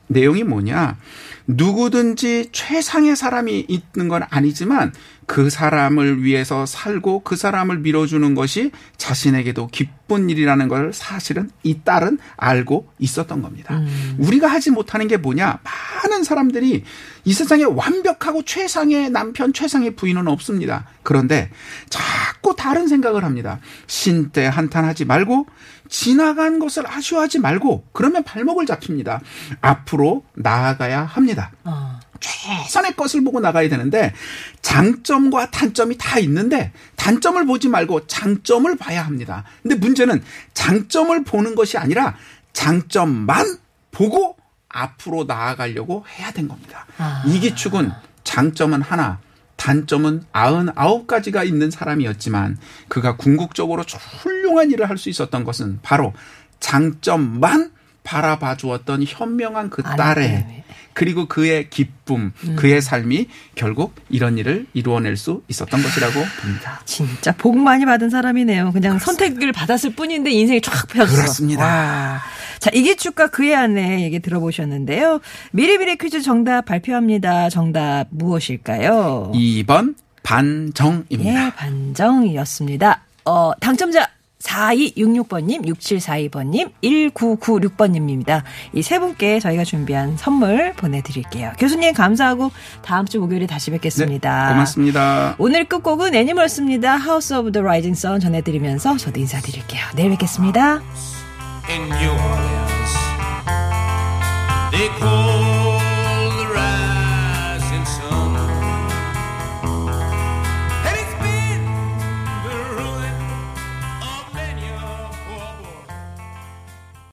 내용이 0.09 0.43
뭐냐? 0.43 0.97
누구든지 1.49 2.51
최상의 2.53 3.17
사람이 3.17 3.67
있는 3.69 4.09
건 4.09 4.23
아니지만 4.29 4.93
그 5.27 5.51
사람을 5.51 6.23
위해서 6.23 6.65
살고 6.65 7.21
그 7.21 7.37
사람을 7.37 7.79
밀어주는 7.79 8.35
것이 8.35 8.71
자신에게도 8.97 9.69
기쁜 9.69 10.31
일이라는 10.31 10.69
걸 10.69 10.93
사실은 10.95 11.51
이 11.63 11.81
딸은 11.85 12.19
알고 12.37 12.89
있었던 12.99 13.43
겁니다. 13.43 13.79
우리가 14.19 14.47
하지 14.47 14.71
못하는 14.71 15.07
게 15.07 15.19
뭐냐? 15.19 15.61
많은 15.63 16.25
사람들이 16.25 16.83
이 17.25 17.33
세상에 17.33 17.65
완벽하고 17.65 18.43
최상의 18.43 19.11
남편, 19.11 19.53
최상의 19.53 19.97
부인은 19.97 20.29
없습니다. 20.29 20.87
그런데 21.03 21.51
자꾸 21.91 22.57
다른 22.57 22.89
생각을 22.89 23.23
합니다. 23.23 23.61
신때 23.87 24.47
한탄하지 24.47 25.05
말고 25.05 25.47
지나간 25.91 26.59
것을 26.59 26.87
아쉬워하지 26.87 27.39
말고 27.41 27.85
그러면 27.93 28.23
발목을 28.23 28.65
잡힙니다. 28.65 29.21
앞으로 29.61 30.25
나아가야 30.35 31.05
합니다. 31.05 31.38
어. 31.65 32.01
최선의 32.21 32.97
것을 32.97 33.23
보고 33.23 33.41
나가야 33.41 33.69
되는데 33.69 34.13
장점과 34.63 35.51
단점이 35.51 35.97
다 35.99 36.19
있는데 36.19 36.73
단점을 36.97 37.45
보지 37.47 37.69
말고 37.69 38.07
장점을 38.07 38.77
봐야 38.77 39.05
합니다. 39.05 39.45
근데 39.63 39.77
문제는 39.77 40.23
장점을 40.55 41.25
보는 41.25 41.55
것이 41.55 41.79
아니라 41.79 42.17
장점만 42.53 43.59
보고 43.93 44.37
앞으로 44.69 45.25
나아가려고 45.25 46.05
해야 46.09 46.31
된 46.33 46.49
겁니다. 46.49 46.87
아. 46.99 47.23
이기축은 47.27 47.91
장점은 48.25 48.83
하나, 48.83 49.19
단점은 49.57 50.25
아흔아홉 50.33 51.07
가지가 51.07 51.45
있는 51.45 51.71
사람이었지만 51.71 52.59
그가 52.89 53.17
궁극적으로 53.17 53.83
훌륭한 53.83 54.71
일을 54.71 54.89
할 54.89 54.99
수 54.99 55.09
있었던 55.09 55.45
것은 55.45 55.79
바로 55.83 56.13
장점만 56.61 57.71
바라봐 58.09 58.57
주었던 58.57 59.05
현명한 59.07 59.69
그 59.69 59.83
딸의. 59.83 60.65
그리고 60.95 61.27
그의 61.27 61.69
기쁨, 61.69 62.33
그의 62.57 62.81
삶이 62.81 63.29
결국 63.55 63.95
이런 64.09 64.39
일을 64.39 64.67
이루어낼 64.73 65.17
수 65.17 65.43
있었던 65.47 65.83
것이라고 65.83 66.15
봅니다. 66.41 66.81
진짜 66.87 67.33
복 67.37 67.57
많이 67.59 67.85
받은 67.85 68.09
사람이네요. 68.11 68.73
그냥 68.73 68.99
선택을 68.99 69.53
받았을 69.53 69.95
뿐인데 69.95 70.31
인생이 70.31 70.61
쫙 70.63 70.89
펴졌어. 70.89 71.17
그렇습니다. 71.17 71.65
와. 71.65 72.21
자, 72.59 72.71
이기축과 72.73 73.29
그의 73.29 73.55
아내 73.55 74.03
얘기 74.03 74.19
들어보셨는데요. 74.19 75.21
미리미리 75.53 75.99
퀴즈 75.99 76.23
정답 76.23 76.65
발표합니다. 76.65 77.51
정답 77.51 78.07
무엇일까요? 78.11 79.33
2번 79.35 79.95
반정입니다. 80.23 81.47
예, 81.47 81.51
반정이었습니다. 81.55 83.03
어, 83.27 83.53
당첨자 83.61 84.09
4266번님, 84.41 85.65
6742번님, 85.67 86.71
1996번님입니다. 86.83 88.43
이 88.75 88.83
세 88.83 88.99
분께 88.99 89.41
저희가 89.41 89.65
준비한 89.65 90.17
선물 90.17 90.73
보내드릴게요. 90.75 91.53
교수님 91.59 91.93
감사하고 91.93 92.51
다음 92.83 93.05
주 93.07 93.19
목요일에 93.21 93.47
다시 93.47 93.71
뵙겠습니다. 93.71 94.47
네, 94.47 94.53
고맙습니다. 94.55 95.35
오늘 95.39 95.65
끝곡은 95.65 96.15
애니멀스입니다. 96.15 96.97
House 96.99 97.37
of 97.37 97.53
the 97.53 97.63
Rising 97.63 97.99
Sun 97.99 98.21
전해드리면서 98.21 98.97
저도 98.97 99.21
인사드릴게요. 99.21 99.83
내일 99.97 100.11
뵙겠습니다. 100.11 100.81